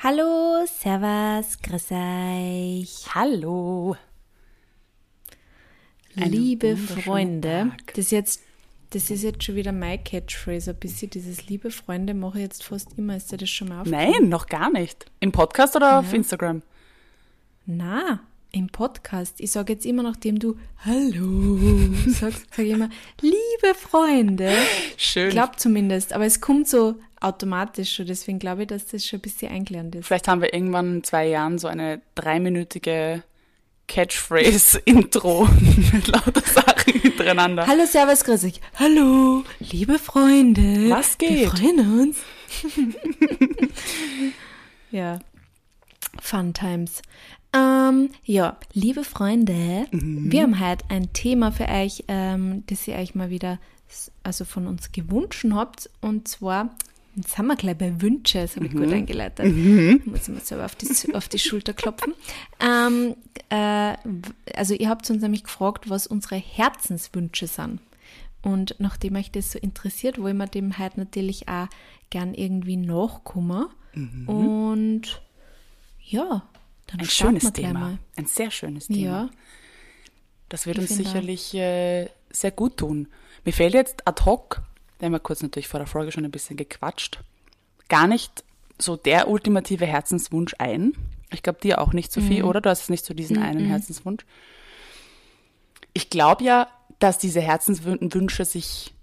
Hallo, 0.00 0.64
Servus, 0.64 1.58
grüß 1.60 1.90
euch. 1.90 3.14
Hallo. 3.16 3.96
Liebe 6.14 6.76
Freunde, 6.76 7.72
Tag. 7.76 7.94
das, 7.94 8.12
jetzt, 8.12 8.42
das 8.90 9.10
ist 9.10 9.24
jetzt 9.24 9.42
schon 9.42 9.56
wieder 9.56 9.72
mein 9.72 10.04
Catchphrase. 10.04 10.70
Ein 10.70 10.76
bisschen 10.76 11.10
dieses 11.10 11.48
liebe 11.48 11.72
Freunde 11.72 12.14
mache 12.14 12.38
ich 12.38 12.44
jetzt 12.44 12.62
fast 12.62 12.96
immer. 12.96 13.16
Ist 13.16 13.32
dir 13.32 13.38
das 13.38 13.50
schon 13.50 13.70
mal 13.70 13.80
aufgefallen? 13.80 14.12
Nein, 14.12 14.28
noch 14.28 14.46
gar 14.46 14.70
nicht. 14.70 15.06
Im 15.18 15.32
Podcast 15.32 15.74
oder 15.74 15.98
auf 15.98 16.12
Instagram? 16.12 16.62
Na, 17.66 18.20
im 18.52 18.68
Podcast. 18.68 19.40
Ich 19.40 19.50
sage 19.50 19.74
jetzt 19.74 19.84
immer, 19.86 20.02
nachdem 20.02 20.38
du 20.38 20.56
Hallo 20.84 21.58
sagst, 22.06 22.46
sage 22.54 22.68
ich 22.68 22.70
immer, 22.74 22.88
liebe 23.20 23.74
Freunde. 23.74 24.52
Schön. 24.96 25.28
Ich 25.28 25.34
glaube 25.34 25.56
zumindest, 25.56 26.12
aber 26.12 26.24
es 26.24 26.40
kommt 26.40 26.68
so 26.68 26.94
automatisch 27.20 27.94
schon. 27.94 28.06
Deswegen 28.06 28.38
glaube 28.38 28.62
ich, 28.62 28.68
dass 28.68 28.86
das 28.86 29.04
schon 29.04 29.18
ein 29.18 29.22
bisschen 29.22 29.50
eingelernt 29.52 29.94
ist. 29.94 30.06
Vielleicht 30.06 30.28
haben 30.28 30.40
wir 30.40 30.54
irgendwann 30.54 30.96
in 30.96 31.04
zwei 31.04 31.26
Jahren 31.28 31.58
so 31.58 31.68
eine 31.68 32.00
dreiminütige 32.14 33.22
Catchphrase-Intro 33.88 35.48
mit 35.92 36.08
lauter 36.08 36.42
Sachen 36.42 36.92
hintereinander. 37.00 37.66
Hallo, 37.66 37.86
Servus, 37.86 38.24
grüß 38.24 38.44
euch. 38.44 38.60
Hallo, 38.78 39.44
liebe 39.60 39.98
Freunde. 39.98 40.90
Was 40.90 41.18
Wir 41.18 41.28
geht? 41.28 41.48
freuen 41.48 42.00
uns. 42.00 42.18
ja, 44.90 45.18
Fun 46.20 46.52
Times. 46.52 47.02
Ähm, 47.54 47.60
ja, 48.24 48.56
liebe 48.72 49.04
Freunde, 49.04 49.86
Mhm. 49.90 50.30
wir 50.32 50.42
haben 50.42 50.60
heute 50.60 50.84
ein 50.88 51.12
Thema 51.12 51.52
für 51.52 51.68
euch, 51.68 52.04
ähm, 52.08 52.62
das 52.66 52.86
ihr 52.88 52.94
euch 52.96 53.14
mal 53.14 53.30
wieder 53.30 53.58
also 54.22 54.44
von 54.44 54.66
uns 54.66 54.92
gewünscht 54.92 55.46
habt. 55.50 55.88
Und 56.00 56.28
zwar, 56.28 56.76
jetzt 57.16 57.34
sind 57.36 57.46
wir 57.46 57.56
gleich 57.56 57.76
bei 57.78 58.00
Wünsche, 58.02 58.40
das 58.42 58.56
habe 58.56 58.66
ich 58.66 58.72
Mhm. 58.74 58.78
gut 58.84 58.92
eingeleitet. 58.92 59.46
Muss 60.06 60.22
ich 60.22 60.34
mir 60.34 60.40
selber 60.40 60.64
auf 60.66 60.74
die, 60.76 61.14
auf 61.14 61.28
die 61.28 61.38
Schulter 61.38 61.72
klopfen. 61.72 62.14
Ähm, 62.60 63.14
äh, 63.48 63.94
also 64.54 64.74
ihr 64.74 64.88
habt 64.88 65.08
uns 65.10 65.22
nämlich 65.22 65.44
gefragt, 65.44 65.88
was 65.88 66.06
unsere 66.06 66.36
Herzenswünsche 66.36 67.46
sind. 67.46 67.80
Und 68.42 68.76
nachdem 68.78 69.16
euch 69.16 69.30
das 69.32 69.52
so 69.52 69.58
interessiert, 69.58 70.18
wollen 70.20 70.36
wir 70.36 70.46
dem 70.46 70.78
heute 70.78 71.00
natürlich 71.00 71.48
auch 71.48 71.66
gern 72.10 72.34
irgendwie 72.34 72.76
nachkommen. 72.76 73.66
Und 74.26 75.22
ja, 76.04 76.42
dann 76.88 77.00
Ein 77.00 77.06
schönes 77.06 77.52
Thema. 77.52 77.78
mal. 77.78 77.98
Ein 78.16 78.26
sehr 78.26 78.50
schönes 78.50 78.88
Thema. 78.88 78.98
Ja, 78.98 79.30
Das 80.48 80.66
wird 80.66 80.78
Ich 80.78 80.90
uns 80.90 80.96
sicherlich 80.96 81.54
äh, 81.54 82.08
sehr 82.30 82.50
gut 82.50 82.76
tun. 82.78 83.08
Mir 83.44 83.52
fällt 83.52 83.74
jetzt 83.74 84.06
ad 84.06 84.24
hoc, 84.24 84.62
wir 84.98 85.06
haben 85.06 85.12
ja 85.12 85.18
kurz 85.18 85.42
natürlich 85.42 85.68
vor 85.68 85.78
der 85.78 85.86
Folge 85.86 86.12
schon 86.12 86.24
ein 86.24 86.30
bisschen 86.30 86.56
gequatscht, 86.56 87.20
gar 87.88 88.06
nicht 88.06 88.44
so 88.78 88.96
der 88.96 89.28
ultimative 89.28 89.86
Herzenswunsch 89.86 90.54
ein. 90.58 90.92
Ich 91.30 91.42
glaube 91.42 91.60
dir 91.60 91.80
auch 91.80 91.92
nicht, 91.92 92.12
Sophie, 92.12 92.42
oder? 92.42 92.60
Du 92.60 92.70
hast 92.70 92.88
nicht 92.90 93.04
so 93.04 93.12
diesen 93.14 93.38
einen 93.38 93.66
Herzenswunsch. 93.66 94.24
Ich 95.92 96.10
glaube 96.10 96.44
ja, 96.44 96.68
dass 96.98 97.18
diese 97.18 97.40
Herzenswünsche 97.40 98.44
sich 98.44 98.94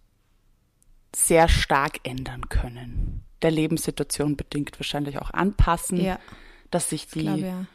sehr 1.15 1.47
stark 1.47 1.99
ändern 2.03 2.49
können. 2.49 3.23
Der 3.41 3.51
Lebenssituation 3.51 4.35
bedingt 4.35 4.79
wahrscheinlich 4.79 5.19
auch 5.19 5.31
anpassen, 5.31 6.01
ja, 6.01 6.19
dass 6.71 6.89
sich 6.89 7.07
die 7.07 7.21
glaube 7.21 7.39
ja. 7.39 7.65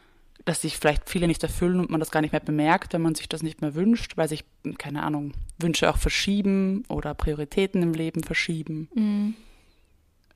Dass 0.45 0.61
sich 0.61 0.77
vielleicht 0.77 1.09
viele 1.09 1.27
nicht 1.27 1.43
erfüllen 1.43 1.79
und 1.79 1.89
man 1.89 1.99
das 1.99 2.11
gar 2.11 2.21
nicht 2.21 2.31
mehr 2.31 2.41
bemerkt, 2.41 2.93
wenn 2.93 3.01
man 3.01 3.15
sich 3.15 3.29
das 3.29 3.43
nicht 3.43 3.61
mehr 3.61 3.75
wünscht, 3.75 4.17
weil 4.17 4.27
sich, 4.27 4.43
keine 4.77 5.03
Ahnung, 5.03 5.33
Wünsche 5.59 5.89
auch 5.89 5.97
verschieben 5.97 6.83
oder 6.87 7.13
Prioritäten 7.13 7.83
im 7.83 7.93
Leben 7.93 8.23
verschieben. 8.23 8.89
Mhm. 8.95 9.35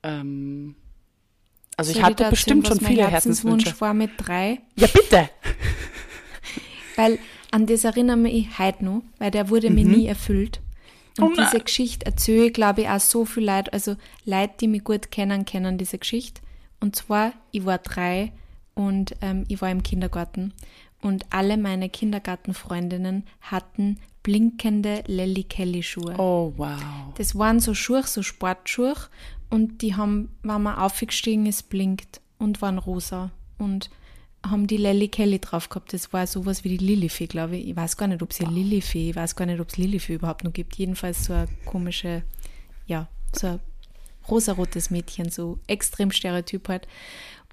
Ähm, 0.03 0.75
also 1.77 1.91
Soll 1.91 2.01
ich 2.01 2.05
hatte 2.05 2.29
bestimmt 2.29 2.67
schon 2.67 2.79
viele 2.79 3.07
Herzenswunsch 3.07 3.65
Herzenswünsche. 3.65 3.81
war 3.81 3.93
mit 3.93 4.11
drei. 4.17 4.61
Ja, 4.75 4.87
bitte! 4.87 5.29
Weil 6.95 7.19
an 7.51 7.65
das 7.65 7.83
erinnere 7.83 8.17
mich 8.17 8.59
heute 8.59 8.85
noch, 8.85 9.01
weil 9.17 9.31
der 9.31 9.49
wurde 9.49 9.69
mir 9.69 9.85
nie 9.85 10.07
erfüllt. 10.07 10.61
Und 11.17 11.37
Oh 11.37 11.41
diese 11.41 11.61
Geschichte 11.61 12.05
erzähle 12.05 12.47
ich, 12.47 12.53
glaube 12.53 12.81
ich, 12.81 12.89
auch 12.89 12.99
so 12.99 13.25
viel 13.25 13.45
Leute, 13.45 13.71
also 13.71 13.95
Leute, 14.25 14.53
die 14.59 14.67
mich 14.67 14.83
gut 14.83 15.11
kennen, 15.11 15.45
kennen 15.45 15.77
diese 15.77 15.97
Geschichte. 15.97 16.41
Und 16.81 16.95
zwar, 16.95 17.31
ich 17.51 17.65
war 17.65 17.77
drei 17.77 18.33
und 18.75 19.15
ähm, 19.21 19.45
ich 19.47 19.61
war 19.61 19.71
im 19.71 19.83
Kindergarten. 19.83 20.53
Und 21.01 21.25
alle 21.29 21.57
meine 21.57 21.89
Kindergartenfreundinnen 21.89 23.23
hatten 23.41 23.99
blinkende 24.23 25.03
Lelly 25.07 25.43
Kelly 25.43 25.83
Schuhe. 25.83 26.15
Oh, 26.17 26.53
wow. 26.57 26.79
Das 27.15 27.37
waren 27.37 27.59
so 27.59 27.73
Schuhe, 27.73 28.03
so 28.03 28.23
Sportschuhe 28.23 28.95
und 29.49 29.81
die 29.81 29.95
haben, 29.95 30.29
wenn 30.41 30.63
man 30.63 30.75
aufgestiegen 30.77 31.45
ist, 31.45 31.69
blinkt 31.69 32.21
und 32.39 32.61
waren 32.61 32.77
rosa 32.77 33.31
und 33.59 33.89
haben 34.43 34.67
die 34.67 34.77
Lelly 34.77 35.07
Kelly 35.07 35.39
drauf 35.39 35.69
gehabt. 35.69 35.93
Das 35.93 36.11
war 36.11 36.25
sowas 36.27 36.63
wie 36.63 36.77
die 36.77 36.85
Lilifee, 36.85 37.27
glaube 37.27 37.57
ich. 37.57 37.69
Ich 37.69 37.75
weiß 37.75 37.97
gar 37.97 38.07
nicht, 38.07 38.21
ob 38.21 38.31
es 38.31 38.37
hier 38.37 38.49
Lilifee, 38.49 39.11
ich 39.11 39.15
weiß 39.15 39.35
gar 39.35 39.45
nicht, 39.45 39.59
ob 39.59 39.69
es 39.69 39.77
Lilifee 39.77 40.15
überhaupt 40.15 40.43
noch 40.43 40.53
gibt. 40.53 40.75
Jedenfalls 40.75 41.25
so 41.25 41.33
eine 41.33 41.47
komische, 41.65 42.23
ja, 42.87 43.07
so 43.31 43.47
ein 43.47 43.59
rosarotes 44.29 44.89
Mädchen, 44.89 45.29
so 45.29 45.59
extrem 45.67 46.11
Stereotyp 46.11 46.67
halt. 46.69 46.87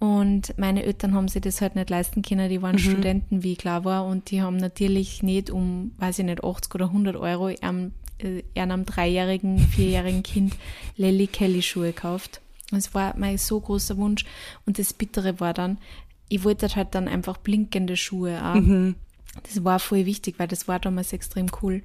Und 0.00 0.58
meine 0.58 0.82
Eltern 0.82 1.14
haben 1.14 1.28
sich 1.28 1.42
das 1.42 1.60
halt 1.60 1.76
nicht 1.76 1.90
leisten 1.90 2.22
können, 2.22 2.48
die 2.48 2.60
waren 2.60 2.78
Studenten, 2.78 3.42
wie 3.44 3.52
ich 3.52 3.58
klar 3.58 3.84
war, 3.84 4.04
und 4.04 4.30
die 4.30 4.42
haben 4.42 4.56
natürlich 4.56 5.22
nicht 5.22 5.50
um, 5.50 5.92
weiß 5.98 6.18
ich 6.18 6.24
nicht, 6.24 6.42
80 6.42 6.74
oder 6.74 6.86
100 6.86 7.16
Euro 7.16 7.54
einem, 7.60 7.92
äh, 8.18 8.42
einem 8.60 8.84
dreijährigen, 8.84 9.58
vierjährigen 9.58 10.22
Kind 10.22 10.56
Lelly 10.96 11.28
Kelly 11.28 11.62
Schuhe 11.62 11.92
gekauft. 11.92 12.40
Das 12.72 12.94
war 12.94 13.14
mein 13.16 13.38
so 13.38 13.60
großer 13.60 13.96
Wunsch. 13.96 14.24
Und 14.66 14.78
das 14.78 14.92
Bittere 14.92 15.38
war 15.40 15.54
dann, 15.54 15.78
ich 16.28 16.42
wollte 16.42 16.74
halt 16.74 16.94
dann 16.94 17.06
einfach 17.06 17.36
blinkende 17.36 17.96
Schuhe 17.96 18.42
auch. 18.42 18.94
Das 19.42 19.64
war 19.64 19.78
voll 19.78 20.06
wichtig, 20.06 20.38
weil 20.38 20.48
das 20.48 20.68
war 20.68 20.78
damals 20.78 21.12
extrem 21.12 21.46
cool. 21.62 21.82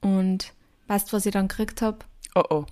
Und 0.00 0.52
weißt 0.86 1.08
du, 1.08 1.16
was 1.16 1.26
ich 1.26 1.32
dann 1.32 1.48
gekriegt 1.48 1.82
habe? 1.82 1.98
Oh, 2.34 2.44
oh. 2.50 2.66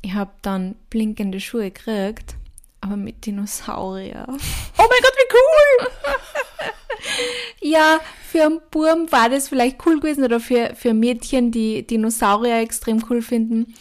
Ich 0.00 0.14
habe 0.14 0.32
dann 0.42 0.74
blinkende 0.90 1.38
Schuhe 1.38 1.70
gekriegt, 1.70 2.36
aber 2.82 2.96
mit 2.96 3.24
Dinosaurier. 3.24 4.26
Oh 4.28 4.32
mein 4.32 5.02
Gott, 5.02 5.14
wie 5.16 5.34
cool! 5.34 5.88
Ja, 7.60 8.00
für 8.28 8.44
einen 8.44 8.60
Burm 8.70 9.10
war 9.10 9.28
das 9.28 9.48
vielleicht 9.48 9.84
cool 9.86 9.98
gewesen 9.98 10.24
oder 10.24 10.40
für, 10.40 10.74
für 10.74 10.94
Mädchen, 10.94 11.50
die 11.50 11.86
Dinosaurier 11.86 12.60
extrem 12.60 13.02
cool 13.08 13.22
finden. 13.22 13.74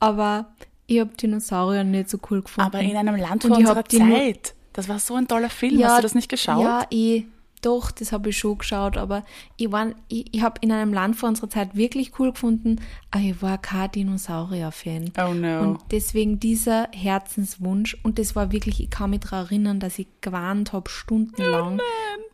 Aber 0.00 0.54
ich 0.86 1.00
habe 1.00 1.10
Dinosaurier 1.14 1.84
nicht 1.84 2.08
so 2.08 2.18
cool 2.30 2.42
gefunden. 2.42 2.66
Aber 2.66 2.80
in 2.80 2.96
einem 2.96 3.16
Land 3.16 3.42
vor 3.42 3.52
ich 3.52 3.58
unserer 3.58 3.84
Zeit. 3.84 4.54
Das 4.72 4.88
war 4.88 4.98
so 4.98 5.14
ein 5.14 5.26
toller 5.26 5.50
Film. 5.50 5.82
Hast 5.84 5.98
du 5.98 6.02
das 6.02 6.14
nicht 6.14 6.28
geschaut? 6.28 6.62
Ja, 6.62 6.86
ich, 6.90 7.24
doch, 7.66 7.90
das 7.90 8.12
habe 8.12 8.30
ich 8.30 8.38
schon 8.38 8.58
geschaut, 8.58 8.96
aber 8.96 9.24
ich, 9.56 9.72
war, 9.72 9.88
ich, 10.08 10.32
ich 10.32 10.42
habe 10.42 10.60
in 10.60 10.70
einem 10.70 10.94
Land 10.94 11.16
vor 11.16 11.28
unserer 11.28 11.50
Zeit 11.50 11.74
wirklich 11.74 12.12
cool 12.18 12.32
gefunden, 12.32 12.80
aber 13.10 13.24
ich 13.24 13.42
war 13.42 13.58
kein 13.58 13.90
Dinosaurier-Fan. 13.90 15.12
Oh 15.18 15.34
no. 15.34 15.60
Und 15.60 15.80
deswegen 15.90 16.38
dieser 16.38 16.88
Herzenswunsch, 16.92 17.96
und 18.04 18.20
das 18.20 18.36
war 18.36 18.52
wirklich, 18.52 18.80
ich 18.80 18.90
kann 18.90 19.10
mich 19.10 19.20
daran 19.20 19.46
erinnern, 19.46 19.80
dass 19.80 19.98
ich 19.98 20.06
gewarnt 20.20 20.72
habe, 20.72 20.88
stundenlang. 20.88 21.80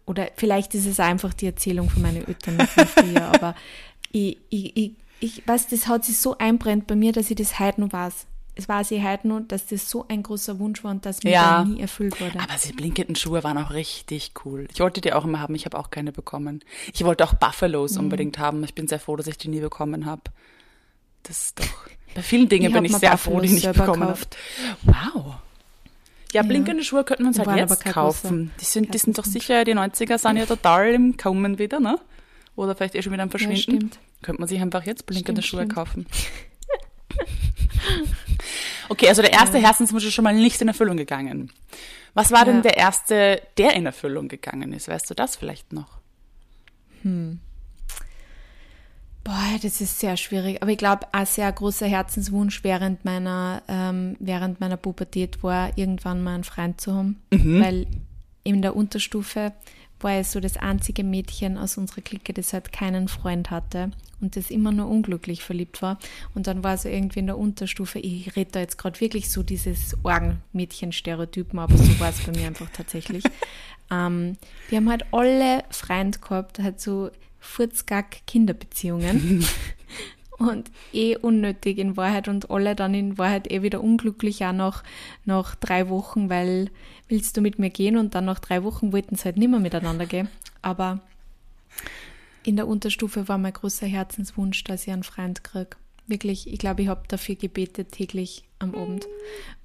Oder 0.05 0.29
vielleicht 0.37 0.75
ist 0.75 0.87
es 0.87 1.01
einfach 1.01 1.33
die 1.33 1.47
Erzählung 1.47 1.89
von 1.89 2.03
meinen 2.03 2.27
Eltern 2.27 2.59
noch 2.59 2.69
von 2.69 2.87
früher, 2.87 3.23
aber 3.29 3.55
ich, 4.13 4.37
ich, 4.51 4.77
ich, 4.77 4.93
ich 5.21 5.49
weiß, 5.49 5.69
das 5.69 5.89
hat 5.89 6.05
sich 6.05 6.19
so 6.19 6.37
einbrennt 6.37 6.87
bei 6.87 6.97
mir, 6.97 7.13
dass 7.13 7.31
ich 7.31 7.37
das 7.37 7.59
heute 7.59 7.81
noch 7.81 7.93
weiß. 7.93 8.27
Es 8.55 8.69
weiß 8.69 8.91
ich 8.91 9.03
heute 9.03 9.29
noch, 9.29 9.41
dass 9.49 9.67
das 9.67 9.89
so 9.89 10.05
ein 10.09 10.23
großer 10.23 10.59
Wunsch 10.59 10.85
war 10.85 10.91
und 10.91 11.07
dass 11.07 11.23
mir 11.23 11.31
Ja. 11.31 11.65
nie 11.65 11.81
erfüllt 11.81 12.21
wurde. 12.21 12.39
Aber 12.39 12.53
diese 12.63 12.75
blinkenden 12.75 13.17
Schuhe 13.17 13.43
waren 13.45 13.57
auch 13.57 13.71
richtig 13.73 14.33
cool. 14.45 14.69
Ich 14.73 14.81
wollte 14.81 15.01
die 15.01 15.13
auch 15.15 15.25
immer 15.25 15.41
haben, 15.41 15.55
ich 15.55 15.65
habe 15.65 15.79
auch 15.79 15.91
keine 15.91 16.13
bekommen. 16.13 16.63
Ich 16.93 17.03
wollte 17.05 17.25
auch 17.25 17.33
Buffalos 17.35 17.93
Mhm. 17.95 18.01
unbedingt 18.01 18.39
haben. 18.39 18.63
Ich 18.65 18.75
bin 18.75 18.89
sehr 18.89 19.01
froh, 19.01 19.17
dass 19.17 19.27
ich 19.27 19.39
die 19.39 19.49
nie 19.49 19.61
bekommen 19.61 20.05
habe. 20.05 20.23
Das 21.23 21.45
ist 21.45 21.61
doch. 21.61 21.87
Bei 22.15 22.21
vielen 22.23 22.49
Dingen 22.51 22.67
Ich 22.67 22.73
bin 22.75 22.85
ich 22.85 22.95
sehr 22.95 23.17
froh, 23.17 23.41
die 23.41 23.49
Buffalos 23.49 23.65
nicht 23.65 23.73
bekommen 23.79 24.03
habe. 24.03 24.13
gekauft. 24.13 24.37
Wow. 24.83 25.35
Ja, 26.33 26.43
blinkende 26.43 26.83
Schuhe 26.85 27.05
könnten 27.05 27.23
wir 27.25 27.29
uns 27.29 27.37
Die 27.39 27.43
halt 27.47 27.71
jetzt 27.71 27.85
kaufen. 27.87 28.51
Die 28.61 28.65
sind, 28.67 28.93
die 28.93 28.99
sind 28.99 29.17
doch 29.19 29.25
sicher, 29.25 29.65
die 29.65 29.75
90er 29.75 30.19
sind 30.19 30.37
ja 30.37 30.45
total 30.47 30.89
im 30.93 31.17
Kommen 31.17 31.59
wieder, 31.59 31.81
ne? 31.81 31.99
Oder 32.57 32.75
vielleicht 32.75 32.95
eh 32.97 33.03
schon 33.03 33.13
wieder 33.15 33.23
am 33.23 33.31
Verschwinden. 33.31 33.57
stimmt. 33.61 33.99
Könnte 34.21 34.41
man 34.43 34.49
sich 34.49 34.61
einfach 34.61 34.85
jetzt 34.85 35.07
blinkende 35.07 35.41
Stimmt, 35.43 35.51
Schuhe 35.51 35.61
stimmt. 35.61 35.75
kaufen. 35.75 36.07
Okay, 38.89 39.09
also 39.09 39.23
der 39.23 39.33
erste 39.33 39.59
Herzenswunsch 39.59 40.05
ist 40.05 40.13
schon 40.15 40.25
mal 40.25 40.35
nicht 40.35 40.61
in 40.61 40.69
Erfüllung 40.69 40.97
gegangen. 40.97 41.51
Was 42.15 42.31
war 42.31 42.45
denn 42.45 42.57
Ja. 42.57 42.63
der 42.63 42.77
erste, 42.77 43.41
der 43.57 43.75
in 43.75 43.87
Erfüllung 43.87 44.29
gegangen 44.29 44.73
ist? 44.73 44.89
Weißt 44.89 45.09
du 45.09 45.15
das 45.15 45.37
vielleicht 45.37 45.73
noch? 45.73 45.99
Boah, 49.25 49.57
das 49.63 49.81
ist 49.81 50.01
sehr 50.01 50.17
schwierig. 50.17 50.63
Aber 50.63 50.71
ich 50.73 50.79
glaube, 50.79 51.07
ein 51.13 51.27
sehr 51.27 51.51
großer 51.51 51.87
Herzenswunsch 51.87 52.65
während 52.65 53.05
meiner, 53.05 53.63
ähm, 53.69 54.17
während 54.19 54.61
meiner 54.61 54.77
Pubertät 54.77 55.43
war, 55.43 55.77
irgendwann 55.79 56.23
mal 56.23 56.35
einen 56.35 56.45
Freund 56.45 56.81
zu 56.81 56.95
haben. 56.95 57.23
Weil 57.31 57.87
in 58.45 58.61
der 58.63 58.75
Unterstufe 58.77 59.53
war 60.03 60.21
ich 60.21 60.29
so 60.29 60.41
das 60.41 60.57
einzige 60.57 61.05
Mädchen 61.05 61.59
aus 61.59 61.77
unserer 61.79 62.03
Clique, 62.03 62.33
das 62.33 62.53
halt 62.53 62.73
keinen 62.73 63.09
Freund 63.09 63.51
hatte 63.51 63.91
und 64.21 64.37
das 64.37 64.51
immer 64.51 64.73
nur 64.73 64.89
unglücklich 64.89 65.43
verliebt 65.43 65.83
war. 65.83 65.99
Und 66.35 66.47
dann 66.47 66.65
war 66.65 66.79
so 66.79 66.89
irgendwie 66.89 67.21
in 67.21 67.27
der 67.27 67.39
Unterstufe, 67.39 67.99
ich 67.99 68.35
rede 68.37 68.53
da 68.53 68.61
jetzt 68.61 68.79
gerade 68.79 69.01
wirklich 69.01 69.31
so 69.31 69.43
dieses 69.43 69.97
Orgenmädchen-Stereotypen, 70.03 71.59
aber 71.59 71.77
so 71.77 72.01
war 72.01 72.11
es 72.11 72.21
bei 72.21 72.33
mir 72.33 72.47
einfach 72.47 72.71
tatsächlich. 72.71 73.25
ähm, 73.91 74.37
die 74.71 74.77
haben 74.77 74.89
halt 74.89 75.05
alle 75.13 75.65
Freund 75.71 76.23
gehabt, 76.23 76.61
halt 76.61 76.81
so 76.81 77.11
Furzgack-Kinderbeziehungen. 77.41 79.45
und 80.49 80.71
eh 80.93 81.17
unnötig 81.17 81.79
in 81.79 81.97
Wahrheit 81.97 82.29
und 82.29 82.51
alle 82.51 82.75
dann 82.75 82.95
in 82.95 83.19
Wahrheit 83.19 83.51
eh 83.51 83.63
wieder 83.63 83.83
unglücklich 83.83 84.45
auch 84.45 84.53
nach, 84.53 84.83
nach 85.25 85.55
drei 85.55 85.89
Wochen, 85.89 86.29
weil 86.31 86.71
willst 87.09 87.37
du 87.37 87.41
mit 87.41 87.59
mir 87.59 87.71
gehen 87.71 87.97
und 87.97 88.15
dann 88.15 88.25
nach 88.25 88.39
drei 88.39 88.65
Wochen 88.65 88.93
wollten 88.93 89.17
sie 89.17 89.25
halt 89.25 89.37
nicht 89.37 89.51
mehr 89.51 89.61
miteinander 89.61 90.07
gehen. 90.07 90.29
Aber 90.63 91.01
in 92.45 92.57
der 92.57 92.67
Unterstufe 92.67 93.29
war 93.29 93.39
mein 93.39 93.53
großer 93.53 93.87
Herzenswunsch, 93.87 94.65
dass 94.65 94.87
ich 94.87 94.93
einen 94.93 95.05
Freund 95.05 95.45
kriege. 95.45 95.77
Wirklich, 96.07 96.53
ich 96.53 96.59
glaube, 96.59 96.83
ich 96.83 96.89
habe 96.89 97.03
dafür 97.07 97.37
gebetet 97.37 97.93
täglich 97.93 98.45
am 98.59 98.75
Abend 98.75 99.07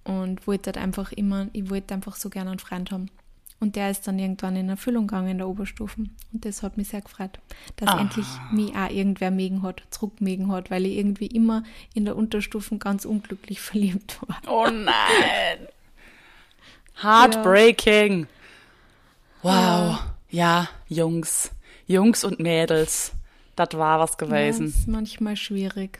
und 0.04 0.46
wollte 0.46 0.68
halt 0.68 0.78
einfach 0.78 1.12
immer, 1.12 1.48
ich 1.54 1.70
wollte 1.70 1.94
einfach 1.94 2.16
so 2.16 2.30
gerne 2.30 2.52
einen 2.52 2.60
Freund 2.60 2.92
haben. 2.92 3.10
Und 3.59 3.75
der 3.75 3.89
ist 3.89 4.07
dann 4.07 4.19
irgendwann 4.19 4.56
in 4.56 4.69
Erfüllung 4.69 5.07
gegangen 5.07 5.30
in 5.30 5.38
der 5.39 5.48
Oberstufen. 5.48 6.15
Und 6.31 6.45
das 6.45 6.62
hat 6.62 6.77
mich 6.77 6.89
sehr 6.89 7.01
gefreut, 7.01 7.39
dass 7.77 7.89
ah. 7.89 8.00
endlich 8.00 8.27
mich 8.51 8.75
auch 8.75 8.89
irgendwer 8.89 9.31
mögen 9.31 9.63
hat, 9.63 9.81
zurückmögen 9.89 10.51
hat, 10.51 10.69
weil 10.69 10.86
ich 10.86 10.98
irgendwie 10.98 11.25
immer 11.27 11.63
in 11.95 12.06
der 12.06 12.15
Unterstufen 12.15 12.77
ganz 12.77 13.06
unglücklich 13.06 13.59
verliebt 13.62 14.19
war. 14.27 14.38
Oh 14.48 14.69
nein! 14.69 15.68
Heartbreaking! 17.01 18.21
Ja. 18.21 18.27
Wow. 19.42 19.51
Ja. 19.51 20.00
ja, 20.30 20.69
Jungs. 20.88 21.51
Jungs 21.88 22.24
und 22.24 22.39
Mädels. 22.39 23.13
Das 23.56 23.69
war 23.74 24.00
was 24.00 24.18
gewesen. 24.18 24.68
Ja, 24.68 24.69
ist 24.69 24.88
manchmal 24.88 25.36
schwierig. 25.36 26.00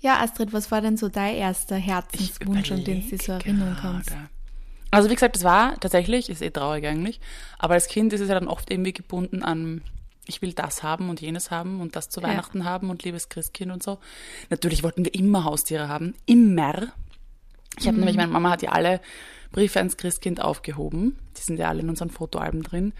Ja, 0.00 0.20
Astrid, 0.20 0.52
was 0.52 0.70
war 0.70 0.80
denn 0.80 0.96
so 0.96 1.08
dein 1.08 1.34
erster 1.36 1.76
Herzenswunsch, 1.76 2.70
an 2.70 2.84
den 2.84 3.02
du 3.02 3.16
dich 3.16 3.22
so 3.22 3.32
erinnern 3.32 3.76
kannst? 3.80 4.12
Also 4.90 5.10
wie 5.10 5.14
gesagt, 5.14 5.36
das 5.36 5.44
war 5.44 5.78
tatsächlich, 5.80 6.30
ist 6.30 6.42
eh 6.42 6.50
traurig 6.50 6.86
eigentlich, 6.86 7.20
aber 7.58 7.74
als 7.74 7.88
Kind 7.88 8.12
ist 8.12 8.20
es 8.20 8.28
ja 8.28 8.34
dann 8.34 8.48
oft 8.48 8.70
irgendwie 8.70 8.92
gebunden 8.92 9.42
an, 9.42 9.82
ich 10.26 10.42
will 10.42 10.52
das 10.52 10.82
haben 10.82 11.08
und 11.10 11.20
jenes 11.20 11.50
haben 11.50 11.80
und 11.80 11.96
das 11.96 12.10
zu 12.10 12.22
Weihnachten 12.22 12.60
ja. 12.60 12.64
haben 12.64 12.90
und 12.90 13.02
liebes 13.02 13.28
Christkind 13.28 13.72
und 13.72 13.82
so. 13.82 13.98
Natürlich 14.50 14.82
wollten 14.82 15.04
wir 15.04 15.14
immer 15.14 15.44
Haustiere 15.44 15.88
haben, 15.88 16.14
immer. 16.26 16.92
Ich 17.78 17.86
habe 17.86 17.92
mhm. 17.92 18.00
nämlich, 18.00 18.16
meine 18.16 18.32
Mama 18.32 18.50
hat 18.50 18.62
ja 18.62 18.72
alle 18.72 19.00
Briefe 19.52 19.78
ans 19.78 19.96
Christkind 19.96 20.42
aufgehoben, 20.42 21.18
die 21.36 21.42
sind 21.42 21.58
ja 21.58 21.68
alle 21.68 21.80
in 21.80 21.88
unseren 21.88 22.10
Fotoalben 22.10 22.62
drin. 22.62 22.92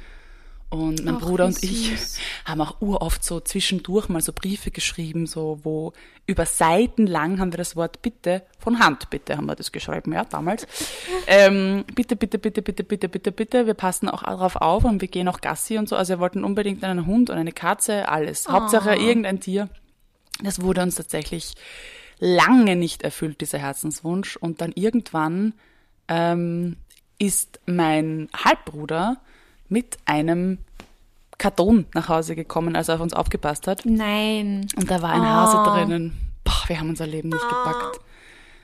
Und 0.70 1.02
mein 1.02 1.16
Ach, 1.16 1.20
Bruder 1.20 1.46
und 1.46 1.62
ich 1.62 1.92
haben 2.44 2.60
auch 2.60 2.80
uroft 2.82 3.24
so 3.24 3.40
zwischendurch 3.40 4.10
mal 4.10 4.20
so 4.20 4.34
Briefe 4.34 4.70
geschrieben, 4.70 5.26
so 5.26 5.60
wo 5.62 5.92
über 6.26 6.44
Seiten 6.44 7.06
lang 7.06 7.40
haben 7.40 7.52
wir 7.52 7.56
das 7.56 7.74
Wort 7.74 8.02
bitte, 8.02 8.42
von 8.58 8.78
Hand 8.78 9.08
bitte 9.08 9.38
haben 9.38 9.46
wir 9.46 9.56
das 9.56 9.72
geschrieben, 9.72 10.12
ja, 10.12 10.24
damals. 10.24 10.66
ähm, 11.26 11.84
bitte, 11.94 12.16
bitte, 12.16 12.38
bitte, 12.38 12.60
bitte, 12.60 12.84
bitte, 12.84 13.08
bitte, 13.08 13.32
bitte, 13.32 13.66
wir 13.66 13.74
passen 13.74 14.10
auch 14.10 14.22
darauf 14.22 14.56
auf 14.56 14.84
und 14.84 15.00
wir 15.00 15.08
gehen 15.08 15.28
auch 15.28 15.40
Gassi 15.40 15.78
und 15.78 15.88
so. 15.88 15.96
Also 15.96 16.14
wir 16.14 16.20
wollten 16.20 16.44
unbedingt 16.44 16.84
einen 16.84 17.06
Hund 17.06 17.30
und 17.30 17.38
eine 17.38 17.52
Katze, 17.52 18.08
alles. 18.08 18.46
Oh. 18.46 18.52
Hauptsache 18.52 18.94
irgendein 18.94 19.40
Tier. 19.40 19.70
Das 20.42 20.60
wurde 20.60 20.82
uns 20.82 20.96
tatsächlich 20.96 21.54
lange 22.18 22.76
nicht 22.76 23.02
erfüllt, 23.02 23.40
dieser 23.40 23.58
Herzenswunsch. 23.58 24.36
Und 24.36 24.60
dann 24.60 24.72
irgendwann 24.74 25.54
ähm, 26.08 26.76
ist 27.18 27.60
mein 27.66 28.28
Halbbruder 28.34 29.16
mit 29.68 29.98
einem 30.04 30.58
Karton 31.38 31.86
nach 31.94 32.08
Hause 32.08 32.34
gekommen, 32.34 32.74
als 32.76 32.88
er 32.88 32.96
auf 32.96 33.00
uns 33.00 33.14
aufgepasst 33.14 33.66
hat. 33.66 33.84
Nein. 33.84 34.66
Und 34.76 34.90
da 34.90 35.00
war 35.02 35.12
ein 35.12 35.20
oh. 35.20 35.24
Hase 35.24 35.70
drinnen. 35.70 36.12
Boah, 36.44 36.62
wir 36.66 36.80
haben 36.80 36.88
unser 36.88 37.06
Leben 37.06 37.28
nicht 37.28 37.44
oh. 37.44 37.48
gepackt. 37.48 38.00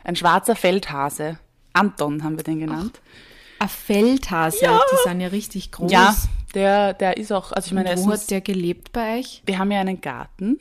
Ein 0.02 0.16
schwarzer 0.16 0.56
Feldhase. 0.56 1.38
Anton 1.72 2.22
haben 2.22 2.36
wir 2.36 2.44
den 2.44 2.60
genannt. 2.60 3.00
Ein 3.58 3.68
Feldhase, 3.68 4.64
ja. 4.64 4.80
die 4.92 5.08
sind 5.08 5.20
ja 5.20 5.28
richtig 5.28 5.72
groß. 5.72 5.90
Ja, 5.90 6.14
der, 6.54 6.94
der 6.94 7.16
ist 7.16 7.32
auch, 7.32 7.52
also 7.52 7.68
ich 7.68 7.72
meine, 7.72 7.96
wo 7.98 8.12
hat 8.12 8.30
der 8.30 8.40
gelebt 8.40 8.92
bei 8.92 9.18
euch? 9.18 9.42
Wir 9.46 9.58
haben 9.58 9.70
ja 9.70 9.80
einen 9.80 10.00
Garten 10.00 10.58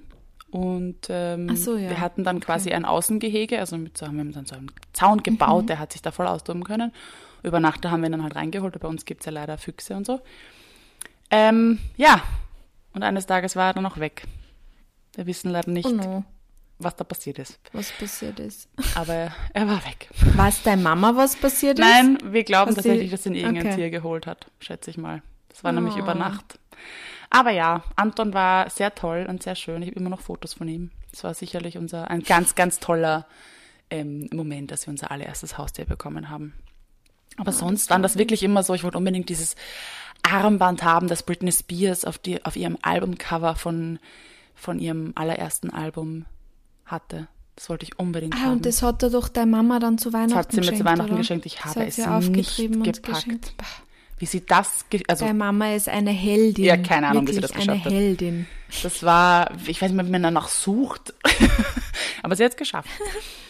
und 0.51 1.07
ähm, 1.09 1.55
so, 1.55 1.75
ja. 1.75 1.89
wir 1.89 1.99
hatten 1.99 2.23
dann 2.23 2.39
quasi 2.39 2.69
okay. 2.69 2.75
ein 2.75 2.85
Außengehege, 2.85 3.59
also 3.59 3.77
mit 3.77 3.97
so 3.97 4.07
haben 4.07 4.17
wir 4.17 4.25
dann 4.25 4.45
so 4.45 4.55
einen 4.55 4.71
Zaun 4.93 5.23
gebaut, 5.23 5.63
mhm. 5.63 5.67
der 5.67 5.79
hat 5.79 5.91
sich 5.91 6.01
da 6.01 6.11
voll 6.11 6.27
austoben 6.27 6.63
können. 6.63 6.91
Über 7.43 7.59
Nacht 7.59 7.85
haben 7.85 8.01
wir 8.01 8.09
ihn 8.09 8.13
dann 8.13 8.23
halt 8.23 8.35
reingeholt, 8.35 8.79
bei 8.79 8.87
uns 8.87 9.05
gibt 9.05 9.21
es 9.21 9.25
ja 9.25 9.31
leider 9.31 9.57
Füchse 9.57 9.95
und 9.95 10.05
so. 10.05 10.21
Ähm, 11.29 11.79
ja, 11.97 12.21
und 12.93 13.03
eines 13.03 13.25
Tages 13.25 13.55
war 13.55 13.67
er 13.67 13.73
dann 13.73 13.85
auch 13.85 13.97
weg. 13.97 14.23
Wir 15.15 15.25
wissen 15.27 15.51
leider 15.51 15.69
nicht, 15.69 15.85
oh 15.85 15.91
no. 15.91 16.23
was 16.79 16.95
da 16.95 17.03
passiert 17.03 17.39
ist. 17.39 17.59
Was 17.71 17.91
passiert 17.91 18.39
ist. 18.39 18.69
Aber 18.95 19.31
er 19.53 19.67
war 19.67 19.83
weg. 19.85 20.09
Weiß 20.35 20.63
deine 20.63 20.81
Mama, 20.81 21.15
was 21.15 21.35
passiert 21.35 21.79
ist? 21.79 21.85
Nein, 21.85 22.17
wir 22.23 22.43
glauben 22.43 22.69
was 22.69 22.75
tatsächlich, 22.75 23.11
dass 23.11 23.25
ihn 23.25 23.35
irgendein 23.35 23.67
okay. 23.67 23.75
Tier 23.75 23.89
geholt 23.89 24.25
hat, 24.25 24.47
schätze 24.59 24.89
ich 24.89 24.97
mal. 24.97 25.21
Das 25.49 25.63
war 25.63 25.71
oh. 25.71 25.75
nämlich 25.75 25.97
über 25.97 26.15
Nacht. 26.15 26.59
Aber 27.29 27.51
ja, 27.51 27.83
Anton 27.95 28.33
war 28.33 28.69
sehr 28.69 28.93
toll 28.93 29.25
und 29.27 29.41
sehr 29.43 29.55
schön. 29.55 29.81
Ich 29.81 29.89
habe 29.89 29.99
immer 29.99 30.09
noch 30.09 30.21
Fotos 30.21 30.53
von 30.53 30.67
ihm. 30.67 30.91
Es 31.11 31.23
war 31.23 31.33
sicherlich 31.33 31.77
unser 31.77 32.09
ein 32.09 32.21
ganz, 32.21 32.55
ganz 32.55 32.79
toller 32.79 33.25
ähm, 33.89 34.29
Moment, 34.31 34.71
dass 34.71 34.85
wir 34.85 34.91
unser 34.91 35.11
allererstes 35.11 35.57
Haustier 35.57 35.85
bekommen 35.85 36.29
haben. 36.29 36.53
Aber 37.37 37.51
sonst 37.51 37.89
waren 37.89 38.03
das 38.03 38.17
wirklich 38.17 38.43
immer 38.43 38.63
so, 38.63 38.73
ich 38.73 38.83
wollte 38.83 38.97
unbedingt 38.97 39.29
dieses 39.29 39.55
Armband 40.23 40.83
haben, 40.83 41.07
das 41.07 41.23
Britney 41.23 41.51
Spears 41.51 42.05
auf, 42.05 42.17
die, 42.17 42.43
auf 42.45 42.55
ihrem 42.55 42.77
Albumcover 42.81 43.55
von, 43.55 43.99
von 44.55 44.79
ihrem 44.79 45.13
allerersten 45.15 45.69
Album 45.69 46.25
hatte. 46.85 47.27
Das 47.55 47.69
wollte 47.69 47.85
ich 47.85 47.99
unbedingt 47.99 48.35
ah, 48.35 48.39
haben. 48.39 48.51
und 48.53 48.65
das 48.65 48.81
hat 48.81 49.03
er 49.03 49.11
doch 49.11 49.29
deine 49.29 49.51
Mama 49.51 49.79
dann 49.79 49.97
zu 49.97 50.11
Weihnachten 50.11 50.33
geschenkt, 50.33 50.53
Das 50.53 50.57
hat 50.57 50.65
sie 50.65 50.71
mir 50.71 50.77
zu 50.77 50.85
Weihnachten 50.85 51.11
oder? 51.11 51.19
geschenkt. 51.19 51.45
Ich 51.45 51.63
habe 51.63 51.85
es 51.85 52.29
nicht 52.29 52.57
gepackt. 52.83 53.53
Wie 54.17 54.25
sie 54.25 54.45
das, 54.45 54.85
also. 55.07 55.25
Deine 55.25 55.37
Mama 55.37 55.73
ist 55.73 55.89
eine 55.89 56.11
Heldin. 56.11 56.63
Ja, 56.63 56.77
keine 56.77 57.07
Ahnung, 57.07 57.27
Wirklich 57.27 57.37
wie 57.37 57.41
sie 57.41 57.41
das 57.41 57.51
geschafft 57.51 57.85
eine 57.85 57.95
Heldin. 57.95 58.47
Hat. 58.69 58.85
Das 58.85 59.03
war, 59.03 59.51
ich 59.67 59.81
weiß 59.81 59.89
nicht 59.89 59.97
mehr, 59.97 60.05
wie 60.07 60.11
man 60.11 60.23
danach 60.23 60.47
sucht. 60.47 61.13
Aber 62.23 62.35
sie 62.35 62.43
hat 62.43 62.51
es 62.51 62.57
geschafft. 62.57 62.89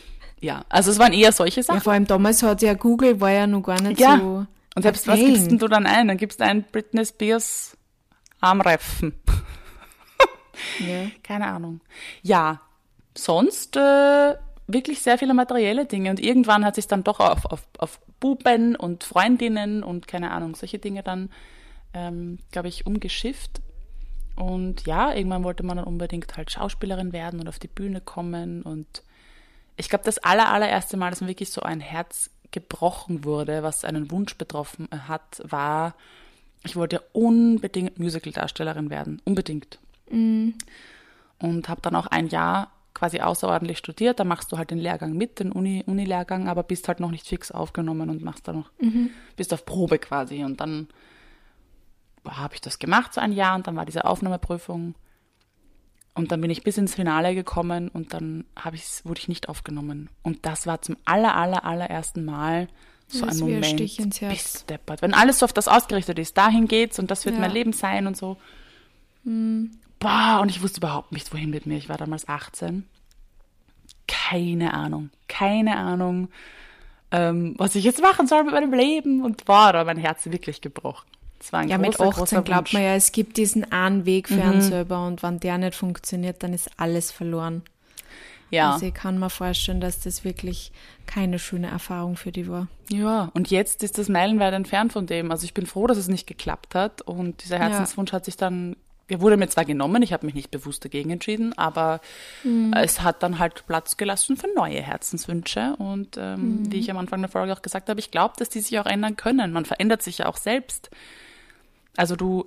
Ja, 0.44 0.66
also 0.68 0.92
es 0.92 1.00
waren 1.00 1.14
eher 1.14 1.32
solche 1.32 1.64
Sachen. 1.64 1.78
Ja, 1.78 1.82
vor 1.82 1.94
allem 1.94 2.06
damals 2.06 2.44
hat 2.44 2.62
ja 2.62 2.74
Google, 2.74 3.22
war 3.22 3.32
ja 3.32 3.48
noch 3.48 3.62
gar 3.62 3.82
nicht 3.82 3.98
ja. 3.98 4.18
so. 4.18 4.46
Und 4.76 4.82
selbst 4.82 5.08
was 5.08 5.18
gibst 5.18 5.50
denn 5.50 5.58
du 5.58 5.70
dann 5.70 5.86
ein? 5.86 6.10
Dann 6.10 6.18
gibst 6.18 6.42
du 6.42 6.44
ein 6.44 6.66
Britney 6.70 7.06
Spears 7.06 7.78
Armreifen. 8.42 9.14
ja. 10.80 11.10
Keine 11.24 11.48
Ahnung. 11.48 11.80
Ja, 12.24 12.60
sonst 13.16 13.78
äh, 13.78 14.36
wirklich 14.68 15.02
sehr 15.02 15.18
viele 15.18 15.34
materielle 15.34 15.86
Dinge. 15.86 16.10
Und 16.10 16.20
irgendwann 16.20 16.66
hat 16.66 16.76
sich 16.76 16.88
dann 16.88 17.06
doch 17.06 17.22
auf, 17.22 17.46
auf, 17.46 17.66
auf 17.78 18.02
Buben 18.20 18.76
und 18.76 19.06
Freundinnen 19.06 19.82
und 19.82 20.10
keine 20.10 20.32
Ahnung, 20.32 20.56
solche 20.56 20.78
Dinge 20.78 21.04
dann, 21.04 21.30
ähm, 21.94 22.40
glaube 22.52 22.68
ich, 22.68 22.86
umgeschifft. 22.86 23.62
Und 24.36 24.86
ja, 24.86 25.14
irgendwann 25.14 25.46
wollte 25.46 25.64
man 25.64 25.78
dann 25.78 25.86
unbedingt 25.86 26.36
halt 26.36 26.52
Schauspielerin 26.52 27.14
werden 27.14 27.40
und 27.40 27.48
auf 27.48 27.60
die 27.60 27.70
Bühne 27.70 28.02
kommen 28.02 28.64
und 28.64 29.04
ich 29.78 29.90
glaube, 29.90 30.06
das 30.06 30.20
aller, 30.20 30.50
allererste 30.50 30.98
Mal, 30.98 31.10
dass 31.10 31.22
mir 31.22 31.28
wirklich 31.28 31.52
so 31.52 31.62
ein 31.62 31.80
Herz 31.80 32.30
gebrochen 32.52 33.24
wurde, 33.26 33.64
was 33.64 33.84
einen 33.84 34.12
Wunsch 34.12 34.38
betroffen 34.38 34.88
äh, 34.92 34.98
hat, 35.08 35.42
war, 35.44 35.96
ich 36.64 36.76
wollte 36.76 37.02
unbedingt 37.12 38.00
Musical-Darstellerin 38.00 38.90
werden. 38.90 39.22
Unbedingt. 39.26 39.80
Mhm. 40.10 40.56
Und 41.40 41.68
habe 41.68 41.82
dann 41.82 41.96
auch 41.96 42.08
ein 42.08 42.28
Jahr 42.28 42.72
quasi 42.94 43.20
außerordentlich 43.20 43.80
studiert. 43.80 44.20
Da 44.20 44.24
machst 44.24 44.52
du 44.52 44.58
halt 44.58 44.72
den 44.72 44.78
Lehrgang 44.78 45.14
mit, 45.14 45.40
den 45.40 45.52
Uni, 45.52 45.84
Uni-Lehrgang, 45.86 46.48
aber 46.48 46.64
bist 46.64 46.88
halt 46.88 47.00
noch 47.00 47.12
nicht 47.12 47.28
fix 47.28 47.52
aufgenommen 47.52 48.10
und 48.10 48.24
machst 48.24 48.48
dann 48.48 48.60
noch, 48.60 48.72
mhm. 48.80 49.10
bist 49.36 49.54
auf 49.54 49.66
Probe 49.66 49.98
quasi. 49.98 50.44
Und 50.44 50.62
dann 50.62 50.88
habe 52.26 52.54
ich 52.56 52.62
das 52.62 52.80
gemacht, 52.80 53.14
so 53.14 53.20
ein 53.20 53.34
Jahr, 53.34 53.56
und 53.56 53.68
dann 53.68 53.76
war 53.76 53.86
diese 53.86 54.06
Aufnahmeprüfung. 54.06 54.96
Und 56.16 56.32
dann 56.32 56.42
bin 56.42 56.52
ich 56.52 56.64
bis 56.64 56.78
ins 56.78 56.94
Finale 56.94 57.34
gekommen 57.34 57.90
und 57.90 58.14
dann 58.14 58.46
habe 58.56 58.76
ich, 58.76 58.84
wurde 59.04 59.20
ich 59.20 59.28
nicht 59.28 59.50
aufgenommen. 59.50 60.10
Und 60.22 60.46
das 60.46 60.68
war 60.68 60.82
zum 60.82 60.96
aller, 61.06 61.36
aller, 61.36 61.66
allerersten 61.66 62.24
Mal 62.24 62.68
so 63.08 63.26
das 63.26 63.36
ein 63.36 63.42
Moment. 63.42 63.66
Stich 63.66 64.00
ins 64.00 64.22
Herz. 64.22 64.66
Deppert. 64.66 65.02
Wenn 65.02 65.14
alles 65.14 65.40
so 65.40 65.46
auf 65.46 65.54
das 65.54 65.68
ausgerichtet 65.68 66.20
ist, 66.20 66.38
dahin 66.38 66.68
geht's 66.68 67.00
und 67.00 67.10
das 67.10 67.26
wird 67.26 67.36
ja. 67.36 67.42
mein 67.42 67.52
Leben 67.52 67.74
sein 67.74 68.06
und 68.06 68.16
so. 68.16 68.38
Mhm. 69.24 69.72
Boah, 70.00 70.40
und 70.42 70.50
ich 70.50 70.62
wusste 70.62 70.80
überhaupt 70.80 71.12
nicht, 71.14 71.34
wohin 71.34 71.50
mit 71.50 71.66
mir. 71.66 71.78
Ich 71.78 71.90
war 71.90 71.98
damals 71.98 72.28
18. 72.28 72.86
Keine 74.08 74.74
Ahnung. 74.74 75.10
Keine 75.28 75.78
Ahnung, 75.78 76.30
ähm, 77.12 77.56
was 77.58 77.76
ich 77.76 77.84
jetzt 77.84 78.02
machen 78.02 78.28
soll 78.28 78.44
mit 78.44 78.54
meinem 78.54 78.74
Leben. 78.74 79.24
Und 79.24 79.46
boah, 79.46 79.72
da 79.74 79.84
mein 79.84 79.98
Herz 79.98 80.26
wirklich 80.26 80.62
gebrochen. 80.62 81.08
Das 81.44 81.52
war 81.52 81.60
ein 81.60 81.68
ja, 81.68 81.76
großer, 81.76 82.06
mit 82.06 82.18
18 82.18 82.44
glaubt 82.46 82.72
man 82.72 82.84
ja, 82.84 82.96
es 82.96 83.12
gibt 83.12 83.36
diesen 83.36 83.70
einen 83.70 84.06
Weg 84.06 84.30
für 84.30 84.36
mhm. 84.36 84.42
einen 84.42 84.62
selber 84.62 85.06
und 85.06 85.22
wenn 85.24 85.42
der 85.42 85.58
nicht 85.58 85.76
funktioniert, 85.76 86.42
dann 86.42 86.54
ist 86.54 86.70
alles 86.78 87.12
verloren. 87.12 87.64
Ja. 88.50 88.72
Also 88.72 88.86
ich 88.86 88.94
kann 88.94 89.20
mir 89.20 89.30
vorstellen, 89.30 89.82
dass 89.82 90.00
das 90.00 90.24
wirklich 90.24 90.72
keine 91.06 91.40
schöne 91.40 91.68
Erfahrung 91.68 92.16
für 92.16 92.32
die 92.32 92.48
war. 92.48 92.68
Ja, 92.90 93.30
und 93.34 93.52
jetzt 93.52 93.84
ist 93.84 93.98
das 93.98 94.08
meilenweit 94.08 94.54
entfernt 94.54 94.94
von 94.94 95.06
dem. 95.06 95.32
Also 95.32 95.44
ich 95.44 95.54
bin 95.54 95.66
froh, 95.66 95.86
dass 95.86 95.98
es 95.98 96.08
nicht 96.08 96.28
geklappt 96.28 96.76
hat 96.76 97.02
und 97.02 97.44
dieser 97.44 97.60
Herzenswunsch 97.60 98.14
hat 98.14 98.24
sich 98.24 98.38
dann, 98.38 98.78
er 99.10 99.20
wurde 99.20 99.36
mir 99.36 99.50
zwar 99.50 99.66
genommen, 99.66 100.02
ich 100.02 100.14
habe 100.14 100.26
mich 100.26 100.36
nicht 100.36 100.50
bewusst 100.50 100.86
dagegen 100.86 101.10
entschieden, 101.10 101.58
aber 101.58 102.00
es 102.74 103.02
hat 103.02 103.22
dann 103.22 103.38
halt 103.38 103.66
Platz 103.68 103.98
gelassen 103.98 104.38
für 104.38 104.48
neue 104.56 104.82
Herzenswünsche 104.82 105.76
und 105.78 106.16
ähm, 106.18 106.72
wie 106.72 106.80
ich 106.80 106.90
am 106.90 106.98
Anfang 106.98 107.20
der 107.20 107.30
Folge 107.30 107.52
auch 107.52 107.62
gesagt 107.62 107.90
habe, 107.90 108.00
ich 108.00 108.12
glaube, 108.12 108.36
dass 108.38 108.48
die 108.48 108.62
sich 108.62 108.80
auch 108.80 108.86
ändern 108.86 109.18
können. 109.18 109.52
Man 109.52 109.66
verändert 109.66 110.04
sich 110.04 110.20
ja 110.20 110.28
auch 110.28 110.38
selbst. 110.38 110.90
Also 111.96 112.16
du 112.16 112.46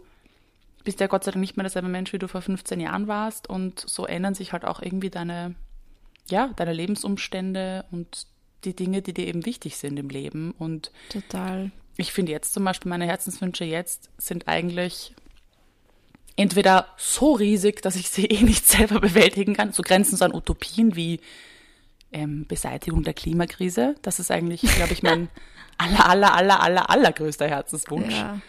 bist 0.85 1.00
ja 1.00 1.07
Gott 1.09 1.25
sei 1.25 1.33
Dank 1.33 1.41
nicht 1.41 1.57
mehr 1.57 1.65
derselbe 1.65 1.88
Mensch, 1.88 2.12
wie 2.12 2.19
du 2.19 2.29
vor 2.29 2.43
15 2.43 2.81
Jahren 2.81 3.09
warst 3.09 3.49
und 3.49 3.81
so 3.81 4.07
ändern 4.07 4.35
sich 4.35 4.53
halt 4.53 4.65
auch 4.65 4.81
irgendwie 4.81 5.11
deine, 5.11 5.55
ja, 6.29 6.50
deine 6.57 6.73
Lebensumstände 6.73 7.85
und 7.91 8.26
die 8.65 8.75
Dinge, 8.75 9.03
die 9.03 9.12
dir 9.12 9.26
eben 9.26 9.45
wichtig 9.47 9.76
sind 9.76 9.99
im 9.99 10.09
Leben 10.09 10.53
und 10.59 10.93
Total. 11.09 11.71
ich 11.97 12.12
finde 12.12 12.33
jetzt 12.33 12.53
zum 12.55 12.65
Beispiel, 12.65 12.88
meine 12.88 13.07
Herzenswünsche 13.07 13.65
jetzt 13.65 14.11
sind 14.19 14.49
eigentlich 14.49 15.15
entweder 16.37 16.87
so 16.97 17.33
riesig, 17.33 17.83
dass 17.83 17.97
ich 17.97 18.09
sie 18.09 18.26
eh 18.26 18.43
nicht 18.43 18.67
selber 18.69 19.00
bewältigen 19.00 19.55
kann, 19.55 19.73
so 19.73 19.83
grenzen 19.83 20.17
so 20.17 20.25
an 20.25 20.35
Utopien 20.35 20.95
wie 20.95 21.21
ähm, 22.12 22.47
Beseitigung 22.47 23.03
der 23.03 23.15
Klimakrise. 23.15 23.97
Das 24.03 24.21
ist 24.21 24.31
eigentlich, 24.31 24.62
glaube 24.62 24.93
ich, 24.93 25.03
mein 25.03 25.29
aller, 25.79 26.09
aller, 26.09 26.35
aller, 26.35 26.62
aller, 26.62 26.91
allergrößter 26.91 27.49
Herzenswunsch. 27.49 28.15
Ja. 28.15 28.41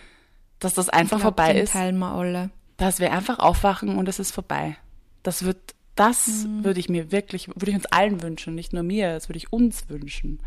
Dass 0.59 0.73
das 0.73 0.89
einfach 0.89 1.17
glaub, 1.19 1.35
vorbei 1.37 1.59
ist. 1.59 1.71
teilen 1.73 1.97
wir 1.99 2.11
alle. 2.11 2.49
Dass 2.77 2.99
wir 2.99 3.11
einfach 3.11 3.39
aufwachen 3.39 3.97
und 3.97 4.07
es 4.09 4.19
ist 4.19 4.31
vorbei. 4.31 4.77
Das 5.23 5.43
wird, 5.43 5.57
das 5.95 6.27
Mhm. 6.45 6.63
würde 6.63 6.79
ich 6.79 6.89
mir 6.89 7.11
wirklich, 7.11 7.47
würde 7.49 7.69
ich 7.71 7.75
uns 7.75 7.85
allen 7.87 8.21
wünschen, 8.21 8.55
nicht 8.55 8.73
nur 8.73 8.83
mir, 8.83 9.13
das 9.13 9.29
würde 9.29 9.37
ich 9.37 9.51
uns 9.53 9.89
wünschen. 9.89 10.39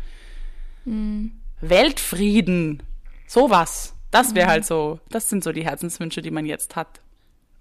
Mhm. 0.85 1.33
Weltfrieden, 1.61 2.83
sowas. 3.27 3.93
Das 4.11 4.31
Mhm. 4.31 4.35
wäre 4.35 4.47
halt 4.49 4.65
so, 4.65 4.99
das 5.09 5.29
sind 5.29 5.43
so 5.43 5.51
die 5.51 5.63
Herzenswünsche, 5.63 6.21
die 6.21 6.31
man 6.31 6.45
jetzt 6.45 6.75
hat. 6.75 6.99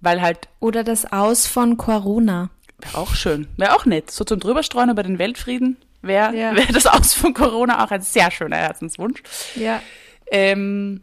Weil 0.00 0.22
halt, 0.22 0.48
Oder 0.60 0.82
das 0.84 1.12
Aus 1.12 1.46
von 1.46 1.76
Corona. 1.76 2.50
wäre 2.78 2.96
auch 2.98 3.14
schön, 3.14 3.46
wäre 3.56 3.74
auch 3.76 3.84
nett. 3.84 4.10
So 4.10 4.24
zum 4.24 4.40
Drüberstreuen 4.40 4.90
über 4.90 5.02
den 5.02 5.18
Weltfrieden 5.18 5.76
wäre 6.02 6.34
Ja. 6.34 6.54
wär 6.56 6.66
das 6.66 6.86
Aus 6.86 7.12
von 7.12 7.34
Corona 7.34 7.84
auch 7.84 7.90
ein 7.90 8.00
sehr 8.02 8.30
schöner 8.30 8.56
Herzenswunsch. 8.56 9.22
Ja. 9.56 9.82
Ähm, 10.32 11.02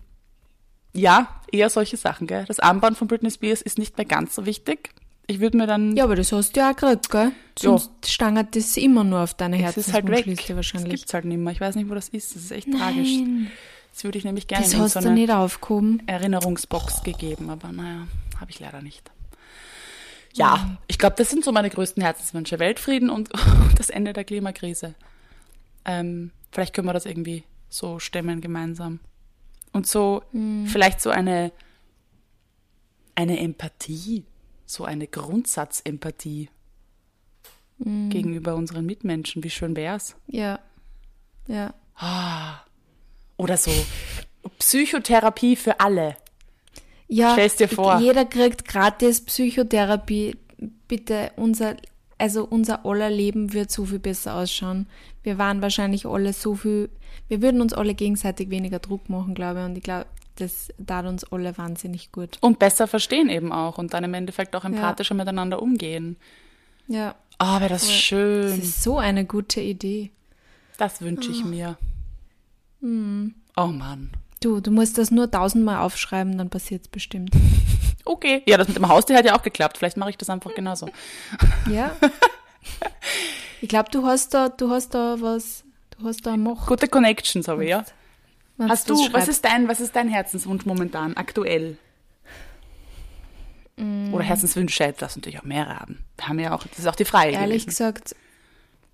ja, 0.93 1.36
eher 1.51 1.69
solche 1.69 1.97
Sachen, 1.97 2.27
gell. 2.27 2.45
Das 2.45 2.59
Armband 2.59 2.97
von 2.97 3.07
Britney 3.07 3.31
Spears 3.31 3.61
ist 3.61 3.77
nicht 3.77 3.97
mehr 3.97 4.05
ganz 4.05 4.35
so 4.35 4.45
wichtig. 4.45 4.89
Ich 5.29 5.39
würde 5.41 5.57
mir 5.57 5.67
dann 5.67 5.95
Ja, 5.97 6.05
aber 6.05 6.15
das 6.15 6.31
hast 6.31 6.55
du 6.55 6.59
ja 6.61 6.71
auch 6.71 6.75
gekriegt, 6.75 7.09
gell? 7.09 7.31
Sonst 7.59 7.91
stangert 8.05 8.55
das 8.55 8.77
immer 8.77 9.03
nur 9.03 9.19
auf 9.21 9.33
deine 9.33 9.61
Es 9.63 9.75
ist 9.77 9.91
halt 9.93 10.05
weg. 10.05 10.25
Herzenswunschliste 10.25 10.47
Das 10.47 10.55
wahrscheinlich. 10.55 10.99
gibt's 11.01 11.13
halt 11.13 11.25
nicht 11.25 11.37
mehr. 11.37 11.51
Ich 11.51 11.59
weiß 11.59 11.75
nicht, 11.75 11.89
wo 11.89 11.95
das 11.95 12.09
ist. 12.09 12.35
Das 12.35 12.43
ist 12.43 12.51
echt 12.51 12.71
tragisch. 12.71 13.09
Nein, 13.17 13.51
Das 13.93 14.03
würde 14.05 14.17
ich 14.17 14.23
nämlich 14.23 14.47
gerne 14.47 14.63
das 14.63 14.73
in 14.73 14.79
hast 14.79 14.93
so 14.93 14.99
du 15.01 15.07
eine 15.07 15.15
nicht 15.19 15.31
aufgehoben. 15.31 16.01
Erinnerungsbox 16.07 17.03
gegeben, 17.03 17.49
aber 17.49 17.71
naja, 17.73 18.07
habe 18.39 18.51
ich 18.51 18.59
leider 18.59 18.81
nicht. 18.81 19.11
Ja, 20.33 20.77
ich 20.87 20.97
glaube, 20.99 21.15
das 21.17 21.29
sind 21.31 21.43
so 21.43 21.51
meine 21.51 21.69
größten 21.69 22.01
Herzenswünsche. 22.03 22.59
Weltfrieden 22.59 23.09
und 23.09 23.29
das 23.77 23.89
Ende 23.89 24.13
der 24.13 24.23
Klimakrise. 24.23 24.93
Ähm, 25.83 26.31
vielleicht 26.51 26.73
können 26.73 26.87
wir 26.87 26.93
das 26.93 27.05
irgendwie 27.05 27.43
so 27.69 27.99
stemmen 27.99 28.39
gemeinsam. 28.39 28.99
Und 29.77 29.87
so 29.87 30.23
vielleicht 30.65 31.01
so 31.01 31.09
eine, 31.09 31.51
eine 33.15 33.39
Empathie, 33.39 34.25
so 34.65 34.83
eine 34.85 35.07
Grundsatzempathie 35.07 36.49
gegenüber 37.79 38.55
unseren 38.55 38.85
Mitmenschen. 38.85 39.43
Wie 39.43 39.49
schön 39.51 39.75
wär's? 39.75 40.15
Ja. 40.27 40.59
Ja. 41.47 41.73
Oder 43.37 43.57
so 43.57 43.71
Psychotherapie 44.59 45.55
für 45.55 45.79
alle. 45.79 46.17
Ja, 47.07 47.33
Stell's 47.33 47.55
dir 47.55 47.69
vor. 47.69 47.99
jeder 47.99 48.25
kriegt 48.25 48.65
gratis 48.67 49.23
Psychotherapie. 49.23 50.35
Bitte, 50.87 51.31
unser, 51.35 51.77
also 52.17 52.45
unser 52.45 52.85
aller 52.85 53.09
Leben 53.09 53.53
wird 53.53 53.71
so 53.71 53.85
viel 53.85 53.99
besser 53.99 54.35
ausschauen. 54.35 54.87
Wir 55.23 55.37
waren 55.37 55.61
wahrscheinlich 55.61 56.05
alle 56.05 56.33
so 56.33 56.55
viel, 56.55 56.89
wir 57.27 57.41
würden 57.41 57.61
uns 57.61 57.73
alle 57.73 57.93
gegenseitig 57.93 58.49
weniger 58.49 58.79
Druck 58.79 59.09
machen, 59.09 59.35
glaube 59.35 59.59
ich. 59.59 59.65
Und 59.65 59.77
ich 59.77 59.83
glaube, 59.83 60.05
das 60.35 60.69
tat 60.85 61.05
uns 61.05 61.23
alle 61.31 61.57
wahnsinnig 61.57 62.11
gut. 62.11 62.37
Und 62.41 62.59
besser 62.59 62.87
verstehen 62.87 63.29
eben 63.29 63.51
auch 63.51 63.77
und 63.77 63.93
dann 63.93 64.03
im 64.03 64.13
Endeffekt 64.13 64.55
auch 64.55 64.65
empathischer 64.65 65.15
miteinander 65.15 65.61
umgehen. 65.61 66.17
Ja, 66.87 67.15
Ah, 67.39 67.59
wäre 67.59 67.69
das 67.69 67.83
das 67.83 67.93
schön. 67.93 68.59
ist 68.59 68.81
so 68.81 68.97
eine 68.97 69.23
gute 69.25 69.61
Idee. 69.61 70.09
Das 70.77 71.01
wünsche 71.01 71.29
ich 71.31 71.45
mir. 71.45 71.77
Oh 72.81 73.65
Mann. 73.67 74.11
Du, 74.39 74.59
du 74.59 74.71
musst 74.71 74.97
das 74.97 75.11
nur 75.11 75.29
tausendmal 75.29 75.79
aufschreiben, 75.79 76.37
dann 76.37 76.49
passiert's 76.49 76.87
bestimmt. 76.87 77.31
Okay. 78.09 78.41
Ja, 78.45 78.55
das 78.55 78.69
mit 78.69 78.77
dem 78.77 78.87
Haustier 78.87 79.17
hat 79.17 79.25
ja 79.25 79.37
auch 79.37 79.43
geklappt. 79.43 79.77
Vielleicht 79.77 79.97
mache 79.97 80.11
ich 80.11 80.17
das 80.17 80.29
einfach 80.29 80.55
genauso. 80.55 80.89
Ja. 81.69 81.91
Ich 83.59 83.67
glaube, 83.67 83.89
du 83.91 84.05
hast 84.05 84.33
da, 84.33 84.47
du 84.47 84.69
hast 84.69 84.93
da 84.93 85.17
was, 85.19 85.65
du 85.97 86.07
hast 86.07 86.25
da 86.25 86.37
Moch. 86.37 86.67
Gute 86.67 86.87
Connections 86.87 87.49
habe 87.49 87.65
ich, 87.65 87.69
ja. 87.71 87.83
wenn 88.55 88.69
Hast 88.69 88.89
du, 88.89 88.95
was 89.11 89.27
ist 89.27 89.43
dein, 89.43 89.67
was 89.67 89.81
ist 89.81 89.93
dein 89.93 90.07
Herzenswunsch 90.07 90.65
momentan, 90.65 91.17
aktuell? 91.17 91.77
Mm. 93.75 94.13
Oder 94.13 94.23
Herzenswünsche, 94.23 94.93
das 94.97 95.17
natürlich 95.17 95.39
auch 95.39 95.43
mehrere 95.43 95.79
haben. 95.79 96.05
Wir 96.15 96.27
haben 96.29 96.39
ja 96.39 96.55
auch, 96.55 96.63
das 96.65 96.79
ist 96.79 96.87
auch 96.87 96.95
die 96.95 97.05
Frage 97.05 97.31
Ehrlich 97.31 97.63
gewesen. 97.63 97.67
gesagt, 97.67 98.15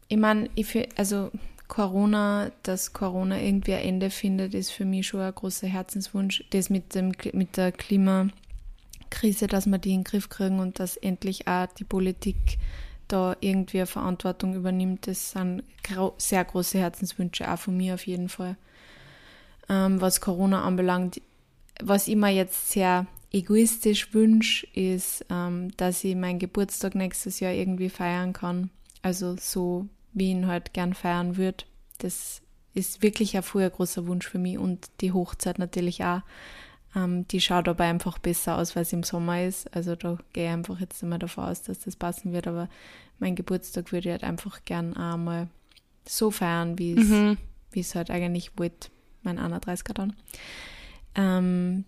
ich 0.07 0.17
meine, 0.17 0.49
also 0.97 1.29
Corona, 1.67 2.51
dass 2.63 2.93
Corona 2.93 3.39
irgendwie 3.39 3.73
ein 3.73 3.83
Ende 3.83 4.09
findet, 4.09 4.53
ist 4.53 4.71
für 4.71 4.85
mich 4.85 5.07
schon 5.07 5.21
ein 5.21 5.33
großer 5.33 5.67
Herzenswunsch. 5.67 6.43
Das 6.51 6.69
mit, 6.69 6.95
dem, 6.95 7.13
mit 7.33 7.57
der 7.57 7.71
Klimakrise, 7.71 9.47
dass 9.47 9.65
wir 9.65 9.77
die 9.77 9.93
in 9.93 9.99
den 9.99 10.03
Griff 10.03 10.29
kriegen 10.29 10.59
und 10.59 10.79
dass 10.79 10.97
endlich 10.97 11.47
auch 11.47 11.67
die 11.67 11.83
Politik 11.83 12.57
da 13.07 13.35
irgendwie 13.39 13.79
eine 13.79 13.87
Verantwortung 13.87 14.55
übernimmt, 14.55 15.07
das 15.07 15.31
sind 15.31 15.63
sehr 16.17 16.43
große 16.43 16.77
Herzenswünsche, 16.77 17.51
auch 17.51 17.59
von 17.59 17.77
mir 17.77 17.95
auf 17.95 18.07
jeden 18.07 18.29
Fall. 18.29 18.55
Ähm, 19.69 20.01
was 20.01 20.21
Corona 20.21 20.63
anbelangt, 20.63 21.21
was 21.81 22.07
ich 22.07 22.15
mir 22.15 22.29
jetzt 22.29 22.71
sehr 22.71 23.07
egoistisch 23.31 24.13
wünsche, 24.13 24.67
ist, 24.73 25.25
ähm, 25.29 25.75
dass 25.77 26.03
ich 26.03 26.15
meinen 26.15 26.39
Geburtstag 26.39 26.95
nächstes 26.95 27.39
Jahr 27.39 27.51
irgendwie 27.51 27.89
feiern 27.89 28.33
kann. 28.33 28.69
Also 29.01 29.35
so, 29.37 29.87
wie 30.13 30.25
ich 30.25 30.31
ihn 30.31 30.47
halt 30.47 30.73
gern 30.73 30.93
feiern 30.93 31.37
würde. 31.37 31.65
Das 31.99 32.41
ist 32.73 33.01
wirklich 33.01 33.35
ein 33.37 33.43
früher 33.43 33.69
großer 33.69 34.07
Wunsch 34.07 34.27
für 34.27 34.39
mich 34.39 34.57
und 34.57 34.89
die 35.01 35.11
Hochzeit 35.11 35.59
natürlich 35.59 36.03
auch. 36.03 36.21
Ähm, 36.95 37.27
die 37.27 37.41
schaut 37.41 37.67
aber 37.67 37.83
einfach 37.85 38.17
besser 38.19 38.57
aus, 38.57 38.75
weil 38.75 38.83
es 38.83 38.93
im 38.93 39.03
Sommer 39.03 39.43
ist. 39.43 39.73
Also 39.75 39.95
da 39.95 40.17
gehe 40.33 40.45
ich 40.45 40.51
einfach 40.51 40.79
jetzt 40.79 41.01
einmal 41.03 41.19
davon 41.19 41.45
aus, 41.45 41.61
dass 41.63 41.79
das 41.79 41.95
passen 41.95 42.33
wird. 42.33 42.47
Aber 42.47 42.69
mein 43.19 43.35
Geburtstag 43.35 43.91
würde 43.91 44.09
ich 44.09 44.11
halt 44.11 44.23
einfach 44.23 44.63
gern 44.65 44.95
auch 44.95 45.17
mal 45.17 45.47
so 46.07 46.31
feiern, 46.31 46.77
wie 46.77 46.93
es 46.93 47.07
Mhm. 47.07 47.37
wie 47.71 47.79
es 47.79 47.95
halt 47.95 48.11
eigentlich 48.11 48.51
wollte, 48.57 48.89
mein 49.23 49.39
31er 49.39 49.93
dann. 49.93 50.15
Ähm, 51.15 51.85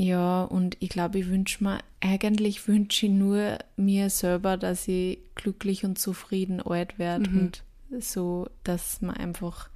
ja, 0.00 0.44
und 0.44 0.78
ich 0.80 0.88
glaube, 0.88 1.18
ich 1.18 1.28
wünsche 1.28 1.62
mir, 1.62 1.80
eigentlich 2.00 2.66
wünsche 2.66 3.04
ich 3.04 3.12
nur 3.12 3.58
mir 3.76 4.08
selber, 4.08 4.56
dass 4.56 4.88
ich 4.88 5.18
glücklich 5.34 5.84
und 5.84 5.98
zufrieden 5.98 6.62
alt 6.62 6.98
werde 6.98 7.28
und 7.28 7.62
so, 8.02 8.48
dass 8.64 9.02
man 9.02 9.18
einfach 9.18 9.68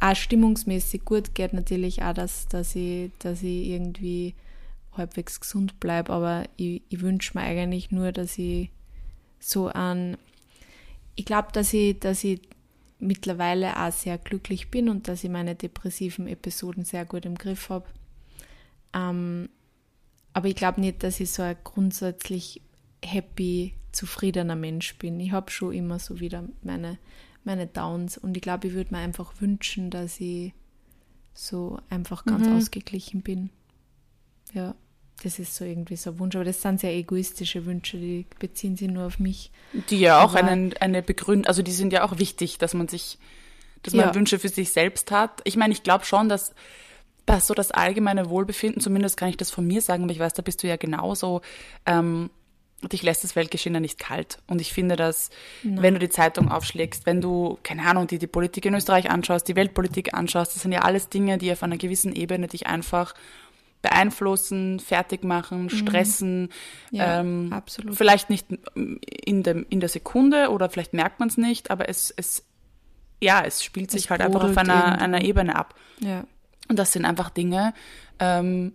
auch 0.00 0.16
stimmungsmäßig 0.16 1.04
gut 1.04 1.34
geht, 1.34 1.52
natürlich 1.52 2.02
auch, 2.02 2.14
dass, 2.14 2.48
dass, 2.48 2.74
ich, 2.74 3.10
dass 3.18 3.42
ich 3.42 3.66
irgendwie 3.66 4.34
halbwegs 4.92 5.40
gesund 5.40 5.78
bleibe, 5.78 6.10
aber 6.14 6.44
ich, 6.56 6.80
ich 6.88 7.02
wünsche 7.02 7.36
mir 7.36 7.44
eigentlich 7.44 7.90
nur, 7.90 8.12
dass 8.12 8.38
ich 8.38 8.70
so 9.38 9.68
an, 9.68 10.16
ich 11.16 11.26
glaube, 11.26 11.48
dass 11.52 11.74
ich, 11.74 11.98
dass 11.98 12.24
ich 12.24 12.40
mittlerweile 12.98 13.78
auch 13.78 13.92
sehr 13.92 14.16
glücklich 14.16 14.70
bin 14.70 14.88
und 14.88 15.06
dass 15.06 15.22
ich 15.22 15.28
meine 15.28 15.54
depressiven 15.54 16.28
Episoden 16.28 16.86
sehr 16.86 17.04
gut 17.04 17.26
im 17.26 17.34
Griff 17.34 17.68
habe. 17.68 17.84
Ähm, 18.94 19.48
aber 20.32 20.48
ich 20.48 20.56
glaube 20.56 20.80
nicht, 20.80 21.02
dass 21.02 21.20
ich 21.20 21.30
so 21.32 21.42
ein 21.42 21.56
grundsätzlich 21.64 22.62
happy, 23.04 23.74
zufriedener 23.92 24.56
Mensch 24.56 24.96
bin. 24.98 25.18
Ich 25.20 25.32
habe 25.32 25.50
schon 25.50 25.72
immer 25.72 25.98
so 25.98 26.20
wieder 26.20 26.44
meine, 26.62 26.98
meine 27.44 27.66
Downs 27.66 28.18
und 28.18 28.36
ich 28.36 28.42
glaube, 28.42 28.68
ich 28.68 28.74
würde 28.74 28.94
mir 28.94 29.00
einfach 29.00 29.32
wünschen, 29.40 29.90
dass 29.90 30.20
ich 30.20 30.52
so 31.34 31.78
einfach 31.88 32.24
ganz 32.24 32.46
ausgeglichen 32.48 33.22
bin. 33.22 33.50
Ja, 34.52 34.74
das 35.22 35.38
ist 35.38 35.56
so 35.56 35.64
irgendwie 35.64 35.96
so 35.96 36.10
ein 36.10 36.18
Wunsch, 36.18 36.34
aber 36.36 36.44
das 36.44 36.62
sind 36.62 36.80
sehr 36.80 36.94
egoistische 36.94 37.64
Wünsche, 37.66 37.96
die 37.96 38.26
beziehen 38.38 38.76
sich 38.76 38.88
nur 38.88 39.06
auf 39.06 39.18
mich. 39.18 39.50
Die 39.90 39.98
ja 40.00 40.22
auch 40.22 40.34
Aber- 40.34 40.46
einen, 40.48 40.76
eine 40.78 41.02
Begründung, 41.02 41.46
also 41.46 41.62
die 41.62 41.72
sind 41.72 41.92
ja 41.92 42.04
auch 42.04 42.18
wichtig, 42.18 42.58
dass 42.58 42.74
man 42.74 42.88
sich, 42.88 43.18
dass 43.82 43.94
Ja. 43.94 44.06
man 44.06 44.14
Wünsche 44.14 44.38
für 44.38 44.48
sich 44.48 44.72
selbst 44.72 45.10
hat. 45.10 45.40
Ich 45.44 45.56
meine, 45.56 45.72
ich 45.72 45.82
glaube 45.82 46.04
schon, 46.04 46.28
dass, 46.28 46.54
dass 47.28 47.46
so 47.46 47.54
das 47.54 47.70
allgemeine 47.70 48.30
Wohlbefinden, 48.30 48.80
zumindest 48.80 49.16
kann 49.16 49.28
ich 49.28 49.36
das 49.36 49.50
von 49.50 49.66
mir 49.66 49.82
sagen, 49.82 50.04
aber 50.04 50.12
ich 50.12 50.18
weiß, 50.18 50.34
da 50.34 50.42
bist 50.42 50.62
du 50.62 50.68
ja 50.68 50.76
genauso, 50.76 51.42
ähm, 51.86 52.30
dich 52.92 53.02
lässt 53.02 53.24
das 53.24 53.34
Weltgeschehen 53.34 53.74
ja 53.74 53.80
nicht 53.80 53.98
kalt. 53.98 54.38
Und 54.46 54.60
ich 54.60 54.72
finde, 54.72 54.96
dass, 54.96 55.30
wenn 55.64 55.94
du 55.94 56.00
die 56.00 56.08
Zeitung 56.08 56.48
aufschlägst, 56.50 57.06
wenn 57.06 57.20
du, 57.20 57.58
keine 57.62 57.84
Ahnung, 57.84 58.06
die, 58.06 58.18
die 58.18 58.28
Politik 58.28 58.66
in 58.66 58.74
Österreich 58.74 59.10
anschaust, 59.10 59.48
die 59.48 59.56
Weltpolitik 59.56 60.14
anschaust, 60.14 60.54
das 60.54 60.62
sind 60.62 60.72
ja 60.72 60.82
alles 60.82 61.08
Dinge, 61.08 61.38
die 61.38 61.50
auf 61.50 61.62
einer 61.62 61.76
gewissen 61.76 62.14
Ebene 62.14 62.46
dich 62.46 62.68
einfach 62.68 63.14
beeinflussen, 63.82 64.80
fertig 64.80 65.24
machen, 65.24 65.70
stressen. 65.70 66.50
Ja, 66.90 67.20
ähm, 67.20 67.52
absolut. 67.52 67.96
Vielleicht 67.96 68.30
nicht 68.30 68.46
in, 69.04 69.42
dem, 69.42 69.66
in 69.68 69.80
der 69.80 69.88
Sekunde 69.88 70.50
oder 70.50 70.68
vielleicht 70.70 70.94
merkt 70.94 71.20
man 71.20 71.28
es 71.28 71.36
nicht, 71.36 71.70
aber 71.70 71.88
es, 71.88 72.12
es, 72.16 72.44
ja, 73.20 73.42
es 73.44 73.62
spielt 73.62 73.90
sich 73.90 74.04
Es 74.04 74.10
halt 74.10 74.20
einfach 74.20 74.44
auf 74.44 74.56
einer, 74.56 75.00
einer 75.00 75.22
Ebene 75.22 75.56
ab. 75.56 75.74
Ja. 76.00 76.24
Und 76.68 76.78
das 76.78 76.92
sind 76.92 77.04
einfach 77.04 77.30
Dinge, 77.30 77.74
ähm, 78.18 78.72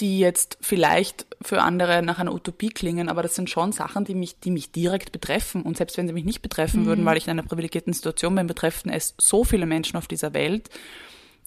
die 0.00 0.18
jetzt 0.18 0.58
vielleicht 0.60 1.26
für 1.42 1.62
andere 1.62 2.02
nach 2.02 2.18
einer 2.18 2.32
Utopie 2.34 2.70
klingen, 2.70 3.08
aber 3.08 3.22
das 3.22 3.34
sind 3.34 3.50
schon 3.50 3.72
Sachen, 3.72 4.04
die 4.04 4.14
mich, 4.14 4.40
die 4.40 4.50
mich 4.50 4.72
direkt 4.72 5.12
betreffen. 5.12 5.62
Und 5.62 5.76
selbst 5.76 5.96
wenn 5.96 6.06
sie 6.08 6.12
mich 6.14 6.24
nicht 6.24 6.42
betreffen 6.42 6.86
würden, 6.86 7.04
weil 7.04 7.18
ich 7.18 7.26
in 7.26 7.30
einer 7.30 7.42
privilegierten 7.42 7.92
Situation 7.92 8.34
bin, 8.34 8.46
betreffen 8.46 8.90
es 8.90 9.14
so 9.18 9.44
viele 9.44 9.66
Menschen 9.66 9.96
auf 9.96 10.08
dieser 10.08 10.32
Welt. 10.34 10.70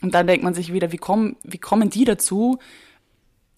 Und 0.02 0.14
dann 0.14 0.28
denkt 0.28 0.44
man 0.44 0.54
sich 0.54 0.72
wieder, 0.72 0.92
wie 0.92 0.98
kommen, 0.98 1.36
wie 1.44 1.58
kommen 1.58 1.90
die 1.90 2.06
dazu, 2.06 2.60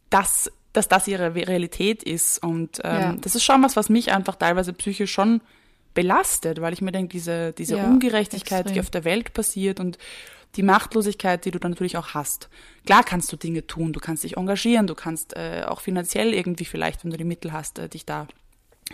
dass, 0.09 0.51
dass 0.73 0.87
das 0.87 1.07
ihre 1.07 1.35
Realität 1.35 2.03
ist? 2.03 2.41
Und 2.41 2.79
ähm, 2.83 3.01
Ja. 3.01 3.13
das 3.21 3.35
ist 3.35 3.43
schon 3.43 3.61
was, 3.63 3.75
was 3.75 3.89
mich 3.89 4.11
einfach 4.13 4.35
teilweise 4.35 4.73
psychisch 4.73 5.11
schon 5.11 5.41
belastet, 5.93 6.61
weil 6.61 6.73
ich 6.73 6.81
mir 6.81 6.91
denke, 6.91 7.09
diese, 7.09 7.53
diese 7.53 7.77
Ja, 7.77 7.87
Ungerechtigkeit, 7.89 8.65
die 8.65 8.69
extrem. 8.69 8.83
auf 8.83 8.89
der 8.91 9.03
Welt 9.03 9.33
passiert 9.33 9.79
und 9.79 9.97
die 10.55 10.63
Machtlosigkeit, 10.63 11.45
die 11.45 11.51
du 11.51 11.59
dann 11.59 11.71
natürlich 11.71 11.97
auch 11.97 12.09
hast. 12.13 12.49
Klar 12.85 13.03
kannst 13.03 13.31
du 13.31 13.37
Dinge 13.37 13.67
tun, 13.67 13.93
du 13.93 13.99
kannst 13.99 14.23
dich 14.23 14.37
engagieren, 14.37 14.87
du 14.87 14.95
kannst 14.95 15.35
äh, 15.35 15.63
auch 15.67 15.81
finanziell 15.81 16.33
irgendwie 16.33 16.65
vielleicht, 16.65 17.03
wenn 17.03 17.11
du 17.11 17.17
die 17.17 17.23
Mittel 17.23 17.51
hast, 17.53 17.77
äh, 17.79 17.89
dich 17.89 18.05
da 18.05 18.27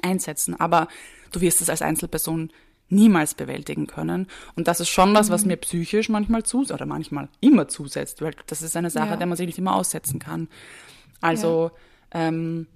einsetzen, 0.01 0.59
aber 0.59 0.87
du 1.31 1.41
wirst 1.41 1.61
es 1.61 1.69
als 1.69 1.81
Einzelperson 1.81 2.51
niemals 2.89 3.33
bewältigen 3.33 3.87
können. 3.87 4.27
Und 4.55 4.67
das 4.67 4.79
ist 4.79 4.89
schon 4.89 5.13
was, 5.13 5.29
Mhm. 5.29 5.33
was 5.33 5.45
mir 5.45 5.57
psychisch 5.57 6.09
manchmal 6.09 6.43
zus 6.43 6.71
oder 6.71 6.85
manchmal 6.85 7.29
immer 7.39 7.67
zusetzt, 7.67 8.21
weil 8.21 8.35
das 8.47 8.61
ist 8.61 8.75
eine 8.75 8.89
Sache, 8.89 9.11
Ja. 9.11 9.15
der 9.15 9.27
man 9.27 9.37
sich 9.37 9.45
nicht 9.47 9.57
immer 9.57 9.75
aussetzen 9.75 10.19
kann. 10.19 10.47
Also 11.21 11.71
ähm, 12.11 12.67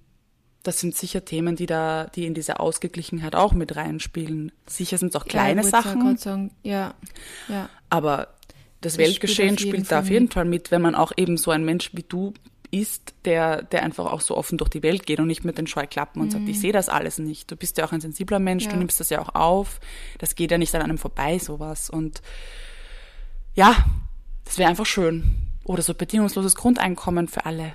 das 0.64 0.80
sind 0.80 0.96
sicher 0.96 1.24
Themen, 1.26 1.56
die 1.56 1.66
da, 1.66 2.06
die 2.16 2.26
in 2.26 2.34
diese 2.34 2.60
Ausgeglichenheit 2.60 3.36
auch 3.36 3.54
mit 3.54 3.76
reinspielen. 3.76 4.52
Sicher 4.66 4.98
sind 4.98 5.10
es 5.10 5.16
auch 5.16 5.26
kleine 5.26 5.62
ja, 5.62 5.68
ich 5.68 5.72
Sachen, 5.72 6.18
Sagen, 6.18 6.52
ja, 6.64 6.94
ja. 7.48 7.70
aber 7.90 8.30
das, 8.82 8.94
Das 8.94 8.98
Weltgeschehen 9.00 9.58
spielt 9.58 9.74
spielt 9.76 9.92
da 9.92 10.00
auf 10.00 10.10
jeden. 10.10 10.30
Fall 10.30 10.46
mit, 10.46 10.72
wenn 10.72 10.82
man 10.82 10.96
auch 10.96 11.12
eben 11.18 11.38
so 11.38 11.52
ein 11.52 11.66
Mensch 11.66 11.92
wie 11.94 12.04
du 12.04 12.34
ist, 12.70 13.14
der, 13.26 13.64
der 13.64 13.84
einfach 13.84 14.06
auch 14.12 14.20
so 14.22 14.36
offen 14.36 14.58
durch 14.58 14.70
die 14.70 14.84
Welt 14.84 15.06
geht 15.06 15.20
und 15.20 15.28
nicht 15.28 15.46
mit 15.46 15.58
den 15.58 15.68
Scheuklappen 15.68 16.22
und 16.22 16.32
sagt, 16.32 16.48
ich 16.50 16.60
sehe 16.60 16.74
das 16.74 16.90
alles 16.90 17.18
nicht. 17.18 17.50
Du 17.50 17.56
bist 17.56 17.78
ja 17.78 17.86
auch 17.86 17.94
ein 17.94 18.02
sensibler 18.02 18.40
Mensch, 18.40 18.66
du 18.66 18.70
Mhm. 18.70 18.74
Ja. 18.74 18.80
nimmst 18.80 19.00
das 19.00 19.10
ja 19.10 19.22
auch 19.22 19.34
auf. 19.36 19.80
Das 20.18 20.36
geht 20.36 20.52
ja 20.52 20.58
nicht 20.58 20.76
an 20.76 20.82
einem 20.82 20.98
vorbei, 20.98 21.40
sowas. 21.40 21.90
Und 21.90 22.22
ja, 23.56 23.76
das 24.46 24.58
wäre 24.58 24.70
einfach 24.70 24.86
schön. 24.86 25.36
Oder 25.64 25.82
so 25.82 25.94
bedingungsloses 25.94 26.56
Grundeinkommen 26.56 27.28
für 27.28 27.46
alle. 27.46 27.74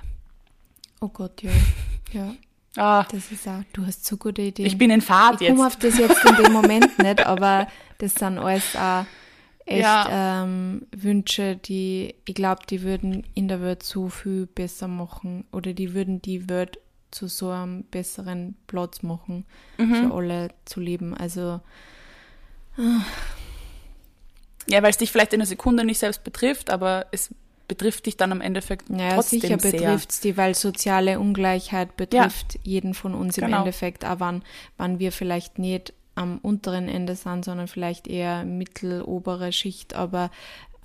Oh 1.01 1.09
Gott, 1.09 1.41
ja. 1.41 1.51
Ja, 2.11 2.35
Ah, 2.75 3.03
das 3.11 3.31
ist 3.31 3.47
auch, 3.47 3.61
du 3.73 3.85
hast 3.85 4.05
so 4.05 4.17
gute 4.17 4.41
Ideen. 4.43 4.65
ich 4.67 4.77
bin 4.79 4.89
in 4.91 5.01
Fahrt 5.01 5.41
Ich 5.41 5.47
komme 5.47 5.63
jetzt. 5.63 5.75
auf 5.75 5.79
das 5.79 5.97
jetzt 5.97 6.23
in 6.25 6.43
dem 6.43 6.53
Moment 6.53 6.97
nicht, 7.03 7.23
aber 7.25 7.67
das 7.99 8.13
sind 8.15 8.37
alles 8.39 8.75
auch 8.75 9.05
echt 9.65 9.81
Ja. 9.81 10.43
ähm, 10.43 10.85
Wünsche, 10.95 11.55
die, 11.55 12.15
ich 12.25 12.35
glaube, 12.35 12.61
die 12.69 12.81
würden 12.81 13.23
in 13.33 13.47
der 13.47 13.61
Welt 13.61 13.83
so 13.83 14.09
viel 14.09 14.45
besser 14.45 14.87
machen 14.87 15.45
oder 15.51 15.73
die 15.73 15.93
würden 15.93 16.21
die 16.21 16.49
Welt 16.49 16.79
zu 17.11 17.27
so 17.27 17.49
einem 17.51 17.83
besseren 17.83 18.55
Platz 18.67 19.03
machen, 19.03 19.45
Mhm. 19.77 19.95
für 19.95 20.13
alle 20.15 20.47
zu 20.65 20.79
leben. 20.79 21.15
Also, 21.15 21.59
Ja, 24.67 24.81
weil 24.81 24.89
es 24.91 24.97
dich 24.97 25.11
vielleicht 25.11 25.33
in 25.33 25.41
einer 25.41 25.45
Sekunde 25.45 25.83
nicht 25.83 25.99
selbst 25.99 26.23
betrifft, 26.23 26.69
aber 26.69 27.05
es 27.11 27.29
betrifft 27.67 28.05
dich 28.05 28.17
dann 28.17 28.31
am 28.31 28.41
Endeffekt 28.41 28.89
naja, 28.89 29.15
trotzdem 29.15 29.41
sicher 29.41 29.57
betrifft 29.57 30.11
es 30.11 30.19
die, 30.21 30.37
weil 30.37 30.55
soziale 30.55 31.19
Ungleichheit 31.19 31.95
betrifft 31.97 32.59
jeden 32.63 32.93
von 32.93 33.13
uns 33.13 33.37
im 33.37 33.45
Genau. 33.45 33.59
Endeffekt, 33.59 34.05
auch 34.05 34.19
wann, 34.19 34.43
wann 34.77 34.99
wir 34.99 35.11
vielleicht 35.11 35.59
nicht 35.59 35.93
am 36.15 36.37
unteren 36.39 36.87
Ende 36.87 37.15
sind, 37.15 37.45
sondern 37.45 37.67
vielleicht 37.67 38.07
eher 38.07 38.45
mittelobere 38.45 39.51
Schicht, 39.51 39.93
aber 39.95 40.29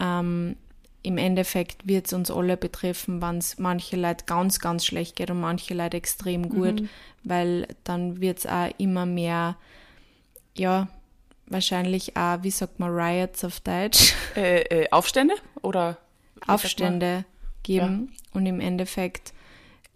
ähm, 0.00 0.56
im 1.02 1.16
Endeffekt 1.18 1.86
wird 1.86 2.06
es 2.06 2.12
uns 2.12 2.30
alle 2.30 2.56
betreffen, 2.56 3.22
wenn 3.22 3.38
es 3.38 3.58
manche 3.58 3.96
Leute 3.96 4.24
ganz, 4.26 4.58
ganz 4.58 4.84
schlecht 4.84 5.16
geht 5.16 5.30
und 5.30 5.40
manche 5.40 5.74
Leute 5.74 5.96
extrem 5.96 6.48
gut, 6.48 6.82
weil 7.24 7.68
dann 7.84 8.20
wird 8.20 8.38
es 8.38 8.46
auch 8.46 8.68
immer 8.78 9.06
mehr, 9.06 9.56
ja, 10.56 10.88
wahrscheinlich 11.46 12.16
auch, 12.16 12.42
wie 12.42 12.50
sagt 12.50 12.78
man, 12.80 12.90
Riots 12.90 13.44
auf 13.44 13.60
Deutsch, 13.60 14.14
Äh, 14.36 14.60
äh, 14.62 14.90
Aufstände 14.90 15.34
oder? 15.62 15.96
Aufstände 16.46 17.24
geben. 17.62 18.12
Und 18.32 18.46
im 18.46 18.60
Endeffekt 18.60 19.32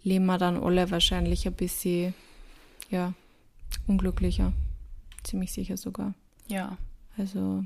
leben 0.03 0.25
wir 0.25 0.37
dann 0.37 0.61
alle 0.61 0.89
wahrscheinlich 0.91 1.45
ein 1.47 1.53
bisschen, 1.53 2.13
ja, 2.89 3.13
unglücklicher. 3.87 4.51
Ziemlich 5.23 5.53
sicher 5.53 5.77
sogar. 5.77 6.13
Ja. 6.47 6.77
Also 7.17 7.63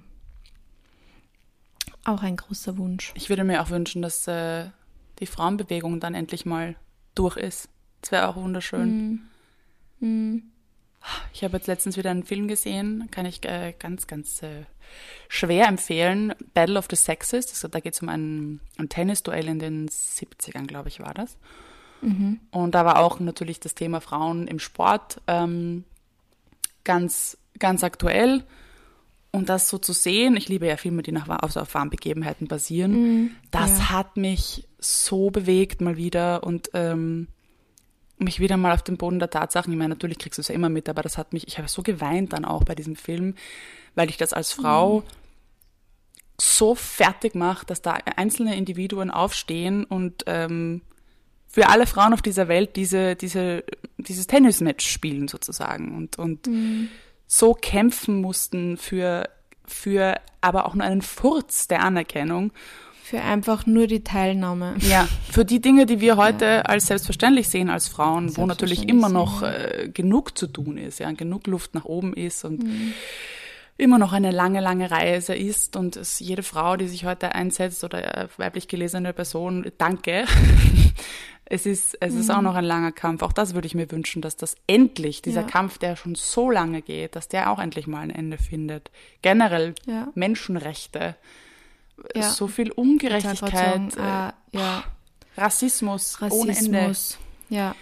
auch 2.03 2.21
ein 2.21 2.37
großer 2.37 2.77
Wunsch. 2.77 3.11
Ich 3.15 3.29
würde 3.29 3.43
mir 3.43 3.61
auch 3.61 3.69
wünschen, 3.69 4.01
dass 4.01 4.27
äh, 4.27 4.69
die 5.19 5.25
Frauenbewegung 5.25 5.99
dann 5.99 6.13
endlich 6.13 6.45
mal 6.45 6.75
durch 7.15 7.37
ist. 7.37 7.69
Das 8.01 8.11
wäre 8.11 8.27
auch 8.27 8.35
wunderschön. 8.35 9.27
Ich 11.33 11.43
habe 11.43 11.57
jetzt 11.57 11.67
letztens 11.67 11.97
wieder 11.97 12.11
einen 12.11 12.23
Film 12.23 12.47
gesehen, 12.47 13.09
kann 13.11 13.25
ich 13.25 13.43
äh, 13.45 13.73
ganz, 13.77 14.07
ganz 14.07 14.43
äh, 14.43 14.65
schwer 15.27 15.67
empfehlen. 15.67 16.33
Battle 16.53 16.77
of 16.77 16.87
the 16.89 16.95
Sexes. 16.95 17.47
Das, 17.47 17.69
da 17.71 17.79
geht 17.79 17.93
es 17.93 18.01
um 18.01 18.09
ein, 18.09 18.59
ein 18.77 18.89
Tennisduell 18.89 19.47
in 19.47 19.59
den 19.59 19.89
70ern, 19.89 20.67
glaube 20.67 20.89
ich, 20.89 20.99
war 20.99 21.13
das. 21.13 21.37
Und 22.51 22.71
da 22.75 22.85
war 22.85 22.99
auch 22.99 23.19
natürlich 23.19 23.59
das 23.59 23.73
Thema 23.73 24.01
Frauen 24.01 24.47
im 24.47 24.59
Sport 24.59 25.19
ähm, 25.25 25.83
ganz, 26.83 27.37
ganz 27.59 27.83
aktuell. 27.83 28.43
Und 29.31 29.49
das 29.49 29.69
so 29.69 29.77
zu 29.77 29.93
sehen, 29.93 30.35
ich 30.37 30.49
liebe 30.49 30.67
ja 30.67 30.77
Filme, 30.77 31.03
die 31.03 31.11
nach, 31.11 31.27
also 31.29 31.59
auf 31.59 31.73
wahren 31.73 31.89
Begebenheiten 31.89 32.47
basieren, 32.47 33.35
das 33.51 33.77
ja. 33.77 33.89
hat 33.91 34.17
mich 34.17 34.67
so 34.79 35.29
bewegt 35.29 35.81
mal 35.81 35.97
wieder 35.97 36.43
und 36.43 36.69
ähm, 36.73 37.27
mich 38.17 38.39
wieder 38.39 38.57
mal 38.57 38.73
auf 38.73 38.81
den 38.81 38.97
Boden 38.97 39.19
der 39.19 39.29
Tatsachen, 39.29 39.71
ich 39.71 39.77
meine, 39.77 39.89
natürlich 39.89 40.17
kriegst 40.17 40.37
du 40.37 40.41
es 40.41 40.47
ja 40.47 40.55
immer 40.55 40.69
mit, 40.69 40.89
aber 40.89 41.03
das 41.03 41.17
hat 41.17 41.33
mich, 41.33 41.47
ich 41.47 41.57
habe 41.57 41.67
so 41.67 41.83
geweint 41.83 42.33
dann 42.33 42.45
auch 42.45 42.63
bei 42.63 42.73
diesem 42.73 42.95
Film, 42.95 43.35
weil 43.95 44.09
ich 44.09 44.17
das 44.17 44.33
als 44.33 44.53
Frau 44.53 45.03
so 46.39 46.75
fertig 46.75 47.35
macht, 47.35 47.69
dass 47.69 47.81
da 47.81 47.93
einzelne 48.15 48.55
Individuen 48.55 49.11
aufstehen 49.11 49.83
und 49.83 50.23
ähm, 50.27 50.81
für 51.47 51.69
alle 51.69 51.87
Frauen 51.87 52.13
auf 52.13 52.21
dieser 52.21 52.47
Welt 52.47 52.75
diese, 52.75 53.15
diese, 53.15 53.63
dieses 53.97 54.27
Tennismatch 54.27 54.87
spielen 54.87 55.27
sozusagen. 55.27 55.95
Und, 55.95 56.19
und 56.19 56.47
so 57.27 57.53
kämpfen 57.53 58.21
mussten 58.21 58.77
für, 58.77 59.29
für 59.65 60.15
aber 60.41 60.65
auch 60.65 60.73
nur 60.73 60.85
einen 60.85 61.01
Furz 61.01 61.67
der 61.67 61.81
Anerkennung. 61.83 62.51
Für 63.03 63.21
einfach 63.21 63.65
nur 63.65 63.87
die 63.87 64.03
Teilnahme. 64.03 64.75
Ja, 64.79 65.07
für 65.31 65.45
die 65.45 65.61
Dinge, 65.61 65.85
die 65.85 66.01
wir 66.01 66.17
heute 66.17 66.67
als 66.67 66.87
selbstverständlich 66.87 67.47
sehen 67.47 67.69
als 67.69 67.87
Frauen, 67.87 68.35
wo 68.35 68.45
natürlich 68.45 68.89
immer 68.89 69.07
noch 69.07 69.43
ja. 69.43 69.53
äh, 69.53 69.89
genug 69.89 70.37
zu 70.37 70.47
tun 70.47 70.77
ist, 70.77 70.99
ja, 70.99 71.11
genug 71.11 71.47
Luft 71.47 71.73
nach 71.73 71.85
oben 71.85 72.13
ist 72.13 72.43
und 72.43 72.65
immer 73.77 73.97
noch 73.97 74.11
eine 74.11 74.31
lange, 74.31 74.59
lange 74.59 74.91
Reise 74.91 75.35
ist 75.35 75.75
und 75.75 75.95
es 75.95 76.19
jede 76.19 76.43
Frau, 76.43 76.75
die 76.77 76.87
sich 76.87 77.05
heute 77.05 77.33
einsetzt 77.33 77.83
oder 77.83 78.23
äh, 78.23 78.27
weiblich 78.37 78.67
gelesene 78.67 79.13
Person, 79.13 79.71
danke. 79.77 80.25
Es 81.49 81.65
ist, 81.65 81.97
es 82.01 82.13
ist 82.13 82.29
auch 82.29 82.41
noch 82.41 82.55
ein 82.55 82.63
langer 82.65 82.91
Kampf. 82.91 83.21
Auch 83.21 83.31
das 83.31 83.53
würde 83.53 83.67
ich 83.67 83.75
mir 83.75 83.89
wünschen, 83.91 84.21
dass 84.21 84.35
das 84.35 84.55
endlich, 84.67 85.21
dieser 85.21 85.41
Ja. 85.41 85.47
Kampf, 85.47 85.77
der 85.77 85.95
schon 85.95 86.15
so 86.15 86.51
lange 86.51 86.81
geht, 86.81 87.15
dass 87.15 87.27
der 87.29 87.49
auch 87.51 87.59
endlich 87.59 87.87
mal 87.87 88.01
ein 88.01 88.09
Ende 88.09 88.37
findet. 88.37 88.91
Generell 89.21 89.73
Ja. 89.85 90.09
Menschenrechte, 90.15 91.15
Ja. 92.15 92.29
so 92.29 92.47
viel 92.47 92.71
Ungerechtigkeit, 92.71 93.95
äh, 93.97 93.99
äh, 94.27 94.31
ja, 94.51 94.83
Rassismus, 95.37 96.17
ohne 96.21 96.57
Ende. 96.57 96.79
Rassismus. 96.81 97.17
Ja, 97.49 97.75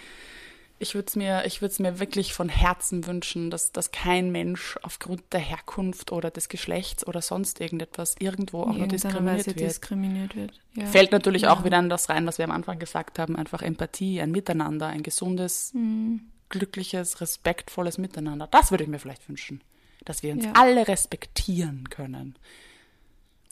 Ich 0.78 0.94
würde 0.94 1.06
es 1.08 1.16
mir, 1.16 1.44
ich 1.46 1.62
würde 1.62 1.72
es 1.72 1.78
mir 1.78 1.98
wirklich 2.00 2.34
von 2.34 2.50
Herzen 2.50 3.06
wünschen, 3.06 3.50
dass, 3.50 3.72
dass 3.72 3.92
kein 3.92 4.30
Mensch 4.30 4.78
aufgrund 4.82 5.22
der 5.32 5.40
Herkunft 5.40 6.12
oder 6.12 6.30
des 6.30 6.50
Geschlechts 6.50 7.06
oder 7.06 7.22
sonst 7.22 7.62
irgendetwas 7.62 8.14
irgendwo 8.18 8.62
auch 8.64 8.76
nur 8.76 8.86
diskriminiert 8.86 9.46
wird. 9.46 9.60
diskriminiert 9.60 10.36
wird. 10.36 10.60
Ja. 10.74 10.84
Fällt 10.84 11.12
natürlich 11.12 11.42
Ja. 11.42 11.52
auch 11.54 11.64
wieder 11.64 11.78
an 11.78 11.88
das 11.88 12.10
rein, 12.10 12.26
was 12.26 12.36
wir 12.36 12.44
am 12.44 12.50
Anfang 12.50 12.78
gesagt 12.78 13.18
haben, 13.18 13.36
einfach 13.36 13.62
Empathie, 13.62 14.20
ein 14.20 14.30
Miteinander, 14.32 14.88
ein 14.88 15.02
gesundes, 15.02 15.72
Mhm. 15.72 16.20
glückliches, 16.50 17.22
respektvolles 17.22 17.96
Miteinander. 17.96 18.46
Das 18.50 18.70
würde 18.70 18.84
ich 18.84 18.90
mir 18.90 18.98
vielleicht 18.98 19.26
wünschen, 19.30 19.62
dass 20.04 20.22
wir 20.22 20.32
uns 20.34 20.44
Ja. 20.44 20.52
alle 20.56 20.86
respektieren 20.86 21.88
können. 21.88 22.36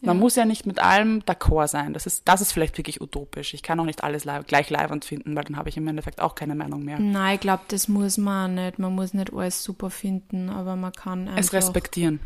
Man 0.06 0.18
muss 0.18 0.36
ja 0.36 0.44
nicht 0.44 0.66
mit 0.66 0.78
allem 0.78 1.20
d'accord 1.20 1.68
sein. 1.68 1.92
Das 1.94 2.06
ist, 2.06 2.28
das 2.28 2.40
ist 2.40 2.52
vielleicht 2.52 2.76
wirklich 2.78 3.00
utopisch. 3.00 3.54
Ich 3.54 3.62
kann 3.62 3.78
auch 3.80 3.84
nicht 3.84 4.04
alles 4.04 4.26
gleich 4.46 4.70
leibend 4.70 5.04
finden, 5.04 5.34
weil 5.36 5.44
dann 5.44 5.56
habe 5.56 5.68
ich 5.68 5.76
im 5.76 5.86
Endeffekt 5.88 6.20
auch 6.20 6.34
keine 6.34 6.54
Meinung 6.54 6.84
mehr. 6.84 6.98
Nein, 6.98 7.34
ich 7.36 7.40
glaube, 7.40 7.62
das 7.68 7.88
muss 7.88 8.18
man 8.18 8.54
nicht. 8.56 8.78
Man 8.78 8.94
muss 8.94 9.14
nicht 9.14 9.32
alles 9.32 9.62
super 9.62 9.90
finden, 9.90 10.50
aber 10.50 10.76
man 10.76 10.92
kann 10.92 11.28
einfach 11.28 11.38
Es 11.40 11.52
respektieren. 11.52 12.20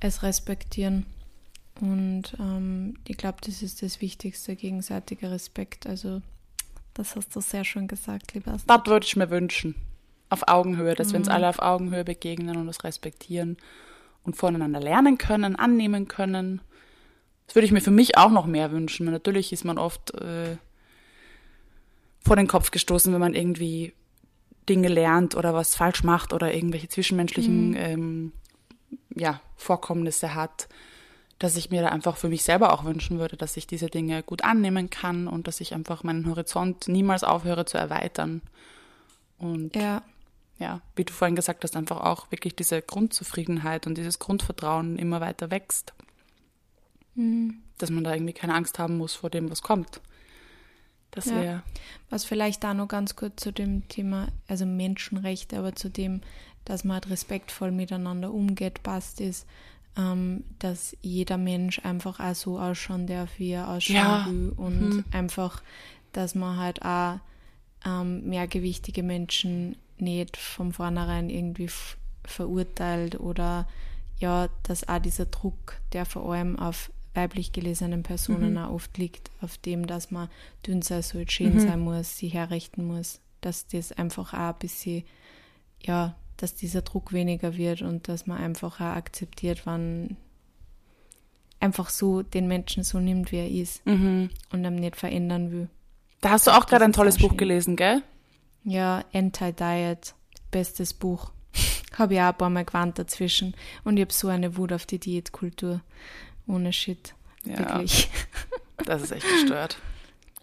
es 0.00 0.22
respektieren. 0.22 1.06
Und 1.80 2.34
ähm, 2.40 2.94
ich 3.06 3.16
glaube, 3.16 3.38
das 3.46 3.62
ist 3.62 3.82
das 3.82 4.00
Wichtigste, 4.00 4.56
gegenseitiger 4.56 5.30
Respekt. 5.30 5.86
Also, 5.86 6.22
das 6.94 7.14
hast 7.14 7.34
du 7.36 7.40
sehr 7.40 7.64
schön 7.64 7.86
gesagt, 7.86 8.34
lieber 8.34 8.52
Astrid. 8.52 8.68
Das 8.70 8.86
würde 8.86 9.06
ich 9.06 9.14
mir 9.16 9.30
wünschen. 9.30 9.76
Auf 10.30 10.48
Augenhöhe, 10.48 10.94
dass 10.94 11.12
wir 11.12 11.18
uns 11.20 11.28
alle 11.28 11.48
auf 11.48 11.60
Augenhöhe 11.60 12.04
begegnen 12.04 12.56
und 12.56 12.66
das 12.66 12.84
respektieren 12.84 13.56
und 14.24 14.36
voneinander 14.36 14.80
lernen 14.80 15.16
können, 15.16 15.56
annehmen 15.56 16.06
können. 16.08 16.60
Das 17.48 17.54
würde 17.54 17.64
ich 17.64 17.72
mir 17.72 17.80
für 17.80 17.90
mich 17.90 18.18
auch 18.18 18.30
noch 18.30 18.44
mehr 18.44 18.72
wünschen. 18.72 19.10
Natürlich 19.10 19.54
ist 19.54 19.64
man 19.64 19.78
oft 19.78 20.14
äh, 20.14 20.58
vor 22.20 22.36
den 22.36 22.46
Kopf 22.46 22.70
gestoßen, 22.70 23.10
wenn 23.10 23.20
man 23.20 23.34
irgendwie 23.34 23.94
Dinge 24.68 24.88
lernt 24.88 25.34
oder 25.34 25.54
was 25.54 25.74
falsch 25.74 26.04
macht 26.04 26.34
oder 26.34 26.52
irgendwelche 26.52 26.88
zwischenmenschlichen 26.88 27.74
ähm, 27.74 28.32
ja, 29.16 29.40
Vorkommnisse 29.56 30.34
hat, 30.34 30.68
dass 31.38 31.56
ich 31.56 31.70
mir 31.70 31.80
da 31.80 31.88
einfach 31.88 32.18
für 32.18 32.28
mich 32.28 32.42
selber 32.42 32.74
auch 32.74 32.84
wünschen 32.84 33.18
würde, 33.18 33.38
dass 33.38 33.56
ich 33.56 33.66
diese 33.66 33.86
Dinge 33.86 34.22
gut 34.22 34.44
annehmen 34.44 34.90
kann 34.90 35.26
und 35.26 35.48
dass 35.48 35.62
ich 35.62 35.72
einfach 35.72 36.02
meinen 36.02 36.28
Horizont 36.28 36.86
niemals 36.86 37.24
aufhöre 37.24 37.64
zu 37.64 37.78
erweitern. 37.78 38.42
Und 39.38 39.74
Ja, 39.74 40.02
ja, 40.58 40.82
wie 40.96 41.04
du 41.04 41.14
vorhin 41.14 41.36
gesagt 41.36 41.64
hast, 41.64 41.76
einfach 41.76 42.00
auch 42.00 42.30
wirklich 42.30 42.54
diese 42.54 42.82
Grundzufriedenheit 42.82 43.86
und 43.86 43.96
dieses 43.96 44.18
Grundvertrauen 44.18 44.98
immer 44.98 45.22
weiter 45.22 45.50
wächst. 45.50 45.94
Dass 47.78 47.90
man 47.90 48.04
da 48.04 48.12
irgendwie 48.14 48.32
keine 48.32 48.54
Angst 48.54 48.78
haben 48.78 48.96
muss 48.98 49.14
vor 49.14 49.30
dem, 49.30 49.50
was 49.50 49.62
kommt. 49.62 50.00
Das 51.10 51.26
Ja. 51.26 51.34
wäre. 51.36 51.62
was 52.10 52.24
vielleicht 52.24 52.62
da 52.64 52.74
noch 52.74 52.88
ganz 52.88 53.16
kurz 53.16 53.42
zu 53.42 53.52
dem 53.52 53.86
Thema, 53.88 54.28
also 54.46 54.64
Menschenrechte, 54.66 55.58
aber 55.58 55.74
zu 55.74 55.88
dem, 55.90 56.20
dass 56.64 56.84
man 56.84 56.94
halt 56.94 57.10
respektvoll 57.10 57.70
miteinander 57.70 58.32
umgeht, 58.32 58.82
passt, 58.82 59.20
ist, 59.20 59.46
ähm, 59.96 60.44
dass 60.58 60.96
jeder 61.02 61.36
Mensch 61.38 61.80
einfach 61.84 62.20
auch 62.20 62.34
so 62.34 62.58
ausschauen 62.58 63.06
darf, 63.06 63.30
wie 63.38 63.50
er 63.50 63.68
ausschauen 63.68 63.94
Ja. 63.96 64.26
will. 64.26 64.52
Und 64.56 65.04
einfach, 65.12 65.62
dass 66.12 66.34
man 66.34 66.56
halt 66.58 66.82
auch 66.82 67.18
ähm, 67.86 68.28
mehrgewichtige 68.28 69.02
Menschen 69.02 69.76
nicht 69.98 70.36
von 70.36 70.72
vornherein 70.72 71.30
irgendwie 71.30 71.70
verurteilt 72.24 73.18
oder 73.20 73.66
ja, 74.18 74.48
dass 74.64 74.88
auch 74.88 74.98
dieser 74.98 75.26
Druck, 75.26 75.76
der 75.92 76.04
vor 76.04 76.32
allem 76.32 76.58
auf 76.58 76.90
weiblich 77.18 77.52
gelesenen 77.52 78.02
Personen 78.02 78.56
auch 78.58 78.70
oft 78.72 78.96
liegt, 78.98 79.30
auf 79.40 79.58
dem, 79.58 79.86
dass 79.86 80.10
man 80.10 80.28
dünn 80.66 80.82
sein 80.82 81.02
soll, 81.02 81.28
schön 81.28 81.58
sein 81.60 81.80
muss, 81.80 82.16
sie 82.16 82.28
herrichten 82.28 82.84
muss, 82.86 83.20
dass 83.40 83.66
das 83.66 83.92
einfach 83.92 84.32
auch 84.34 84.38
ein 84.38 84.54
bisschen, 84.58 85.02
ja, 85.82 86.14
dass 86.36 86.54
dieser 86.54 86.82
Druck 86.82 87.12
weniger 87.12 87.56
wird 87.56 87.82
und 87.82 88.06
dass 88.08 88.26
man 88.26 88.38
einfach 88.38 88.76
auch 88.80 88.84
akzeptiert, 88.96 89.62
wann 89.64 90.16
einfach 91.60 91.90
so 91.90 92.22
den 92.22 92.46
Menschen 92.46 92.84
so 92.84 93.00
nimmt, 93.00 93.32
wie 93.32 93.36
er 93.38 93.50
ist 93.50 93.84
Mhm. 93.86 94.30
und 94.52 94.64
ihm 94.64 94.76
nicht 94.76 94.96
verändern 94.96 95.50
will. 95.50 95.68
Da 96.20 96.30
hast 96.30 96.46
du 96.46 96.52
auch 96.52 96.66
gerade 96.66 96.84
ein 96.84 96.92
tolles 96.92 97.18
Buch 97.18 97.30
schön. 97.30 97.38
gelesen, 97.38 97.76
gell? 97.76 98.02
Ja, 98.64 99.04
Anti-Diet, 99.12 100.14
bestes 100.50 100.94
Buch. 100.94 101.32
habe 101.98 102.14
ich 102.14 102.20
auch 102.20 102.26
ein 102.28 102.36
paar 102.38 102.50
Mal 102.50 102.64
gewarnt 102.64 102.98
dazwischen. 102.98 103.54
Und 103.84 103.96
ich 103.96 104.02
habe 104.02 104.12
so 104.12 104.28
eine 104.28 104.56
Wut 104.56 104.72
auf 104.72 104.86
die 104.86 104.98
Diätkultur. 105.00 105.80
Ohne 106.48 106.72
Shit. 106.72 107.14
Ja. 107.44 107.58
Wirklich. 107.58 108.10
Das 108.84 109.02
ist 109.02 109.10
echt 109.10 109.26
gestört. 109.28 109.76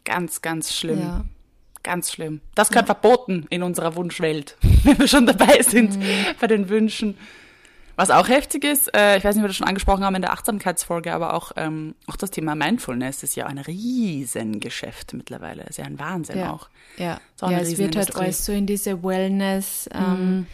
Ganz, 0.03 0.41
ganz 0.41 0.75
schlimm. 0.75 0.99
Ja. 0.99 1.23
Ganz 1.83 2.11
schlimm. 2.11 2.41
Das 2.53 2.69
gehört 2.69 2.85
verboten 2.87 3.47
in 3.49 3.63
unserer 3.63 3.95
Wunschwelt, 3.95 4.57
wenn 4.83 4.99
wir 4.99 5.07
schon 5.07 5.25
dabei 5.25 5.61
sind 5.61 5.97
bei 6.39 6.47
den 6.47 6.67
Wünschen. 6.67 7.17
Was 7.95 8.11
auch 8.11 8.27
heftig 8.27 8.65
ist, 8.65 8.93
äh, 8.95 9.17
ich 9.17 9.23
weiß 9.23 9.35
nicht, 9.35 9.41
ob 9.41 9.45
wir 9.45 9.47
das 9.47 9.55
schon 9.55 9.67
angesprochen 9.67 10.03
haben 10.03 10.15
in 10.15 10.21
der 10.21 10.33
Achtsamkeitsfolge, 10.33 11.13
aber 11.13 11.33
auch, 11.33 11.53
ähm, 11.55 11.95
auch 12.07 12.17
das 12.17 12.29
Thema 12.29 12.53
Mindfulness 12.53 13.23
ist 13.23 13.35
ja 13.35 13.45
ein 13.47 13.57
Riesengeschäft 13.57 15.13
mittlerweile. 15.13 15.63
Ist 15.63 15.77
ja 15.77 15.85
ein 15.85 15.97
Wahnsinn 15.97 16.39
Ja. 16.39 16.51
auch. 16.51 16.67
Ja, 16.97 17.21
ja 17.41 17.59
es 17.59 17.77
wird 17.77 17.95
halt 17.95 18.15
alles 18.17 18.45
so 18.45 18.51
in 18.51 18.65
diese 18.65 19.01
Wellness, 19.01 19.89
ähm, 19.93 20.45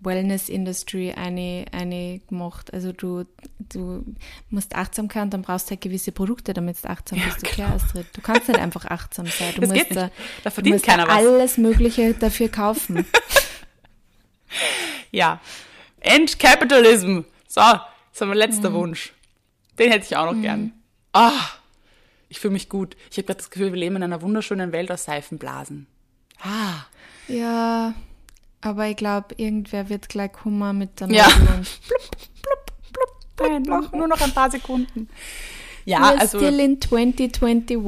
Wellness-Industry 0.00 1.12
eine, 1.12 1.66
eine 1.72 2.20
gemacht. 2.28 2.72
Also 2.72 2.92
du, 2.92 3.24
du 3.58 4.04
musst 4.48 4.74
achtsam 4.74 5.08
sein 5.12 5.24
und 5.24 5.34
dann 5.34 5.42
brauchst 5.42 5.66
du 5.66 5.70
halt 5.72 5.80
gewisse 5.82 6.12
Produkte, 6.12 6.54
damit 6.54 6.82
du 6.82 6.88
achtsam 6.88 7.18
Ja, 7.18 7.24
bist. 7.26 7.38
Okay, 7.44 7.56
genau. 7.62 7.74
Astrid, 7.74 8.06
du 8.14 8.20
kannst 8.20 8.48
nicht 8.48 8.60
einfach 8.60 8.84
achtsam 8.86 9.26
sein. 9.26 9.52
Du 9.54 9.60
Das 9.62 9.70
musst 9.70 9.90
da, 9.90 9.94
Da 10.04 10.10
du 10.44 10.50
verdient 10.50 10.74
musst 10.76 10.86
keiner 10.86 11.06
was. 11.06 11.14
alles 11.14 11.56
Mögliche 11.58 12.14
dafür 12.14 12.48
kaufen. 12.48 13.04
Ja. 15.12 15.40
End 16.00 16.38
Capitalism. 16.38 17.20
So, 17.48 17.60
das 17.60 17.80
ist 18.12 18.20
mein 18.20 18.36
letzter 18.36 18.72
Wunsch. 18.72 19.12
Den 19.78 19.90
hätte 19.90 20.06
ich 20.06 20.16
auch 20.16 20.32
noch 20.32 20.40
gern. 20.40 20.72
Ah, 21.12 21.32
ich 22.28 22.38
fühle 22.38 22.52
mich 22.52 22.68
gut. 22.68 22.96
Ich 23.10 23.16
habe 23.18 23.26
gerade 23.26 23.38
das 23.38 23.50
Gefühl, 23.50 23.72
wir 23.72 23.78
leben 23.78 23.96
in 23.96 24.02
einer 24.04 24.22
wunderschönen 24.22 24.72
Welt 24.72 24.90
aus 24.92 25.04
Seifenblasen. 25.04 25.86
Ah. 26.42 26.84
ja, 27.28 27.92
aber 28.60 28.88
ich 28.88 28.96
glaube, 28.96 29.34
irgendwer 29.36 29.88
wird 29.88 30.08
gleich 30.08 30.32
Hummer 30.44 30.72
mit 30.72 31.00
der 31.00 31.10
Ja. 31.10 31.28
Nadel 31.28 31.58
und 33.40 33.50
Nein, 33.50 33.62
noch, 33.62 33.92
nur 33.92 34.08
noch 34.08 34.20
ein 34.20 34.32
paar 34.32 34.50
Sekunden. 34.50 35.08
Ja, 35.84 35.98
We're 35.98 36.20
also 36.20 36.38
still 36.38 36.60
in 36.60 36.80
2021. 36.80 37.78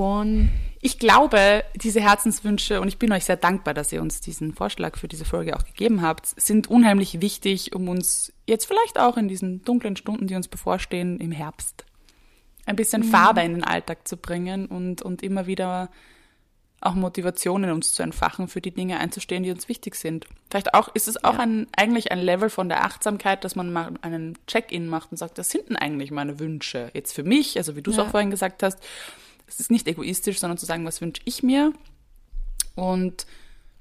ich 0.81 0.99
glaube, 0.99 1.63
diese 1.77 2.01
Herzenswünsche, 2.01 2.81
und 2.81 2.89
ich 2.89 2.99
bin 2.99 3.13
euch 3.13 3.25
sehr 3.25 3.37
dankbar, 3.37 3.75
dass 3.75 3.93
ihr 3.93 4.01
uns 4.01 4.21
diesen 4.21 4.55
Vorschlag 4.55 4.97
für 4.97 5.09
diese 5.09 5.25
Folge 5.25 5.57
auch 5.57 5.65
gegeben 5.65 6.03
habt, 6.03 6.27
sind 6.41 6.69
unheimlich 6.69 7.21
wichtig, 7.21 7.75
um 7.75 7.89
uns 7.89 8.33
jetzt 8.47 8.65
vielleicht 8.67 8.99
auch 8.99 9.17
in 9.17 9.29
diesen 9.29 9.63
dunklen 9.63 9.97
Stunden, 9.97 10.27
die 10.27 10.35
uns 10.35 10.49
bevorstehen, 10.49 11.21
im 11.21 11.33
Herbst, 11.33 11.85
ein 12.65 12.77
bisschen 12.77 13.05
Farbe 13.05 13.43
in 13.43 13.53
den 13.53 13.65
Alltag 13.65 14.09
zu 14.09 14.17
bringen 14.17 14.67
und, 14.67 15.03
und 15.03 15.23
immer 15.23 15.47
wieder 15.47 15.91
auch 16.85 16.95
Motivation 16.95 17.65
in 17.65 17.71
uns 17.71 17.93
zu 17.93 18.03
entfachen, 18.03 18.49
für 18.49 18.61
die 18.61 18.71
Dinge 18.73 18.99
einzustehen, 18.99 19.43
die 19.43 19.51
uns 19.51 19.69
wichtig 19.69 19.95
sind. 19.95 20.27
Vielleicht 20.51 20.75
auch, 20.75 20.89
ist 20.95 21.09
es 21.09 21.23
auch 21.23 21.39
ein, 21.39 21.67
eigentlich 21.77 22.13
ein 22.13 22.19
Level 22.21 22.51
von 22.51 22.69
der 22.69 22.85
Achtsamkeit, 22.85 23.45
dass 23.45 23.55
man 23.57 23.73
mal 23.73 23.93
einen 24.03 24.37
Check-in 24.47 24.89
macht 24.89 25.13
und 25.13 25.17
sagt, 25.19 25.39
das 25.39 25.51
sind 25.51 25.69
denn 25.69 25.77
eigentlich 25.77 26.11
meine 26.11 26.39
Wünsche 26.39 26.91
jetzt 26.95 27.13
für 27.13 27.23
mich, 27.23 27.57
also 27.57 27.77
wie 27.77 27.83
du 27.83 27.91
es 27.91 27.97
Ja. 27.97 28.05
auch 28.05 28.11
vorhin 28.11 28.31
gesagt 28.31 28.63
hast, 28.63 28.79
es 29.47 29.61
ist 29.61 29.71
nicht 29.71 29.87
egoistisch, 29.87 30.39
sondern 30.41 30.59
zu 30.59 30.67
sagen, 30.67 30.85
was 30.85 31.01
wünsche 31.01 31.23
ich 31.25 31.43
mir 31.43 31.73
und 32.75 33.27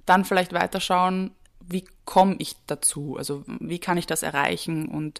dann 0.05 0.25
vielleicht 0.25 0.53
weiterschauen, 0.53 1.31
wie 1.59 1.85
komme 2.05 2.35
ich 2.39 2.55
dazu? 2.67 3.15
Also 3.17 3.43
wie 3.47 3.79
kann 3.79 3.97
ich 3.97 4.07
das 4.07 4.23
erreichen 4.23 4.87
und 4.87 5.19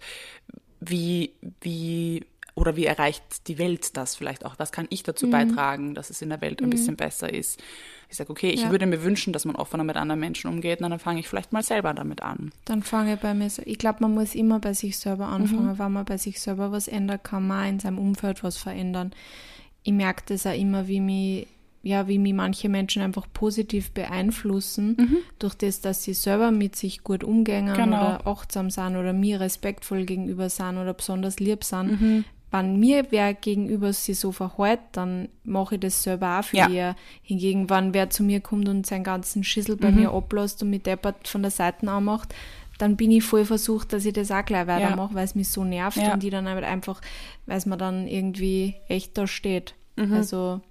wie, 0.79 1.33
wie 1.61 2.25
oder 2.61 2.75
wie 2.77 2.85
erreicht 2.85 3.47
die 3.47 3.57
Welt 3.57 3.97
das 3.97 4.15
vielleicht 4.15 4.45
auch? 4.45 4.55
Was 4.57 4.71
kann 4.71 4.85
ich 4.89 5.03
dazu 5.03 5.29
beitragen, 5.29 5.95
dass 5.95 6.09
es 6.09 6.21
in 6.21 6.29
der 6.29 6.39
Welt 6.41 6.61
ein 6.61 6.69
bisschen 6.69 6.95
besser 6.95 7.33
ist? 7.33 7.59
Ich 8.09 8.17
sage, 8.17 8.29
okay, 8.29 8.49
ich 8.51 8.61
Ja. 8.63 8.71
würde 8.71 8.85
mir 8.85 9.03
wünschen, 9.03 9.33
dass 9.33 9.45
man 9.45 9.55
offener 9.55 9.83
mit 9.83 9.95
anderen 9.97 10.19
Menschen 10.19 10.47
umgeht, 10.49 10.79
na, 10.81 10.87
dann 10.89 10.99
fange 10.99 11.19
ich 11.19 11.27
vielleicht 11.27 11.51
mal 11.53 11.63
selber 11.63 11.93
damit 11.93 12.21
an. 12.21 12.51
Dann 12.65 12.83
fange 12.83 13.15
ich 13.15 13.19
bei 13.19 13.33
mir 13.33 13.49
so. 13.49 13.61
Ich 13.65 13.77
glaube, 13.77 13.97
man 14.01 14.13
muss 14.13 14.35
immer 14.35 14.59
bei 14.59 14.73
sich 14.73 14.97
selber 14.97 15.27
anfangen. 15.27 15.77
Wenn 15.79 15.91
man 15.91 16.05
bei 16.05 16.17
sich 16.17 16.39
selber 16.39 16.71
was 16.71 16.87
ändert, 16.87 17.23
kann 17.23 17.47
man 17.47 17.67
in 17.67 17.79
seinem 17.79 17.97
Umfeld 17.99 18.43
was 18.43 18.57
verändern. 18.57 19.11
Ich 19.83 19.93
merke 19.93 20.23
das 20.27 20.45
auch 20.45 20.53
immer, 20.55 20.87
wie 20.87 20.99
mich, 20.99 21.47
ja, 21.83 22.07
wie 22.07 22.19
mich 22.19 22.33
manche 22.33 22.69
Menschen 22.69 23.01
einfach 23.01 23.25
positiv 23.33 23.89
beeinflussen, 23.91 25.23
durch 25.39 25.55
das, 25.55 25.81
dass 25.81 26.03
sie 26.03 26.13
selber 26.13 26.51
mit 26.51 26.75
sich 26.75 27.03
gut 27.03 27.23
umgehen 27.23 27.73
Genau. 27.73 27.97
oder 27.97 28.27
achtsam 28.27 28.69
sind 28.69 28.95
oder 28.97 29.13
mir 29.13 29.39
respektvoll 29.39 30.05
gegenüber 30.05 30.49
sind 30.49 30.77
oder 30.77 30.93
besonders 30.93 31.39
lieb 31.39 31.63
sind. 31.63 32.23
Wenn 32.51 32.79
mir 32.79 33.07
wer 33.11 33.33
gegenüber 33.33 33.93
sich 33.93 34.19
so 34.19 34.31
verhält, 34.33 34.79
dann 34.91 35.29
mache 35.43 35.75
ich 35.75 35.81
das 35.81 36.03
selber 36.03 36.39
auch 36.39 36.43
für 36.43 36.57
Ja. 36.57 36.67
ihr. 36.67 36.95
Hingegen, 37.23 37.69
wenn 37.69 37.93
wer 37.93 38.09
zu 38.09 38.23
mir 38.23 38.41
kommt 38.41 38.67
und 38.67 38.85
seinen 38.85 39.03
ganzen 39.05 39.43
Schissel 39.43 39.77
bei 39.77 39.91
mir 39.91 40.11
ablässt 40.11 40.61
und 40.61 40.69
mit 40.69 40.85
deppert 40.85 41.27
von 41.29 41.41
der 41.43 41.51
Seite 41.51 41.89
anmacht, 41.89 42.35
dann 42.77 42.97
bin 42.97 43.11
ich 43.11 43.23
voll 43.23 43.45
versucht, 43.45 43.93
dass 43.93 44.05
ich 44.05 44.13
das 44.13 44.31
auch 44.31 44.43
gleich 44.43 44.67
weitermache, 44.67 45.13
weil 45.13 45.23
es 45.25 45.35
mich 45.35 45.47
so 45.49 45.63
nervt 45.63 45.97
Ja. 45.97 46.13
und 46.13 46.23
die 46.23 46.29
dann 46.29 46.47
halt 46.47 46.63
einfach, 46.65 46.99
weil 47.45 47.57
es 47.57 47.65
mir 47.65 47.77
dann 47.77 48.07
irgendwie 48.07 48.75
echt 48.87 49.17
da 49.17 49.27
steht. 49.27 49.75
Also 50.11 50.61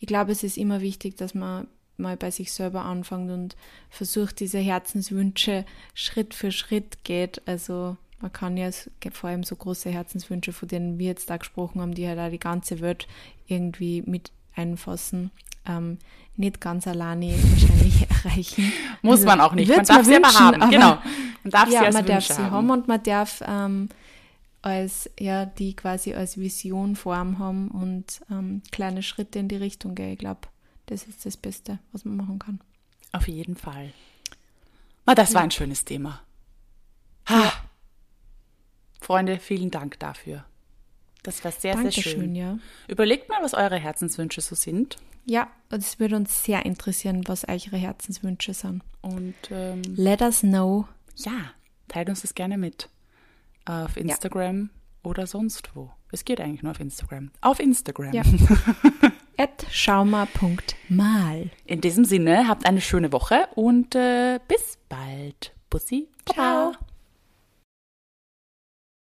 ich 0.00 0.06
glaube, 0.06 0.32
es 0.32 0.42
ist 0.42 0.56
immer 0.56 0.80
wichtig, 0.80 1.16
dass 1.18 1.34
man 1.34 1.68
mal 1.98 2.16
bei 2.16 2.30
sich 2.30 2.52
selber 2.52 2.82
anfängt 2.86 3.30
und 3.30 3.54
versucht, 3.90 4.40
diese 4.40 4.58
Herzenswünsche 4.58 5.64
Schritt 5.94 6.32
für 6.34 6.50
Schritt 6.52 7.04
geht. 7.04 7.42
Also 7.46 7.96
man 8.22 8.32
kann 8.32 8.56
ja 8.56 8.70
vor 9.12 9.28
allem 9.30 9.42
so 9.44 9.54
große 9.56 9.90
Herzenswünsche, 9.90 10.52
von 10.54 10.68
denen 10.68 10.98
wir 10.98 11.08
jetzt 11.08 11.28
da 11.28 11.36
gesprochen 11.36 11.80
haben, 11.82 11.94
die 11.94 12.08
halt 12.08 12.18
auch 12.18 12.30
die 12.30 12.38
ganze 12.38 12.80
Welt 12.80 13.06
irgendwie 13.46 14.02
mit 14.06 14.32
einfassen, 14.54 15.30
ähm, 15.66 15.98
nicht 16.36 16.60
ganz 16.60 16.86
alleine 16.86 17.34
wahrscheinlich 17.34 18.06
erreichen. 18.24 18.72
Muss 19.02 19.16
Also, 19.16 19.26
man 19.26 19.40
auch 19.40 19.52
nicht. 19.52 19.68
Man 19.68 19.84
darf 19.84 20.04
sie 20.06 20.14
aber 20.16 20.24
wünschen, 20.24 20.38
haben. 20.40 20.62
aber- 20.62 20.70
genau. 20.70 20.98
Man 21.44 21.50
darf 21.50 21.68
ja, 21.70 21.80
sie 21.80 21.86
als 21.86 21.94
man 21.94 22.06
darf 22.06 22.14
Wünsche 22.28 22.32
sie 22.34 22.42
haben. 22.42 22.52
haben 22.52 22.70
und 22.70 22.88
man 22.88 23.02
darf 23.02 23.42
ähm, 23.46 23.88
als 24.62 25.10
ja, 25.18 25.44
die 25.44 25.74
quasi 25.74 26.14
als 26.14 26.38
Vision 26.38 26.94
Form 26.94 27.38
haben 27.40 27.68
und 27.68 28.20
ähm, 28.30 28.62
kleine 28.70 29.02
Schritte 29.02 29.40
in 29.40 29.48
die 29.48 29.56
Richtung 29.56 29.94
gehen. 29.96 30.12
Ich 30.12 30.18
glaube, 30.20 30.42
das 30.86 31.02
ist 31.04 31.26
das 31.26 31.36
Beste, 31.36 31.80
was 31.92 32.04
man 32.04 32.16
machen 32.16 32.38
kann. 32.38 32.60
Auf 33.10 33.26
jeden 33.26 33.56
Fall. 33.56 33.92
Na, 35.04 35.14
das 35.16 35.34
war 35.34 35.42
ein 35.42 35.50
schönes 35.50 35.84
Thema. 35.84 36.20
Ha. 37.28 37.52
Freunde, 39.02 39.38
vielen 39.38 39.70
Dank 39.70 39.98
dafür. 39.98 40.44
Das 41.22 41.44
war 41.44 41.52
sehr, 41.52 41.74
Dankeschön, 41.74 42.02
sehr 42.02 42.12
schön. 42.20 42.34
ja. 42.34 42.58
Überlegt 42.88 43.28
mal, 43.28 43.38
was 43.42 43.54
eure 43.54 43.76
Herzenswünsche 43.76 44.40
so 44.40 44.54
sind. 44.54 44.96
Ja, 45.24 45.48
es 45.70 46.00
würde 46.00 46.16
uns 46.16 46.42
sehr 46.44 46.64
interessieren, 46.66 47.22
was 47.26 47.44
eure 47.48 47.76
Herzenswünsche 47.76 48.54
sind. 48.54 48.82
Und 49.02 49.34
ähm, 49.50 49.82
Let 49.94 50.20
us 50.20 50.40
know. 50.40 50.88
ja, 51.16 51.52
teilt 51.88 52.08
uns 52.08 52.22
das 52.22 52.34
gerne 52.34 52.58
mit. 52.58 52.88
Auf 53.64 53.96
Instagram 53.96 54.70
oder 55.04 55.26
sonst 55.28 55.70
wo. 55.74 55.90
Es 56.10 56.24
geht 56.24 56.40
eigentlich 56.40 56.62
nur 56.64 56.72
auf 56.72 56.80
Instagram. 56.80 57.30
Auf 57.40 57.60
Instagram. 57.60 58.12
Ja. 58.12 58.22
At 59.38 59.64
schaumer.mal. 59.70 61.50
In 61.64 61.80
diesem 61.80 62.04
Sinne, 62.04 62.48
habt 62.48 62.66
eine 62.66 62.80
schöne 62.80 63.12
Woche 63.12 63.48
und 63.54 63.94
äh, 63.94 64.40
bis 64.48 64.78
bald. 64.88 65.52
Bussi. 65.70 66.08
Ciao. 66.30 66.71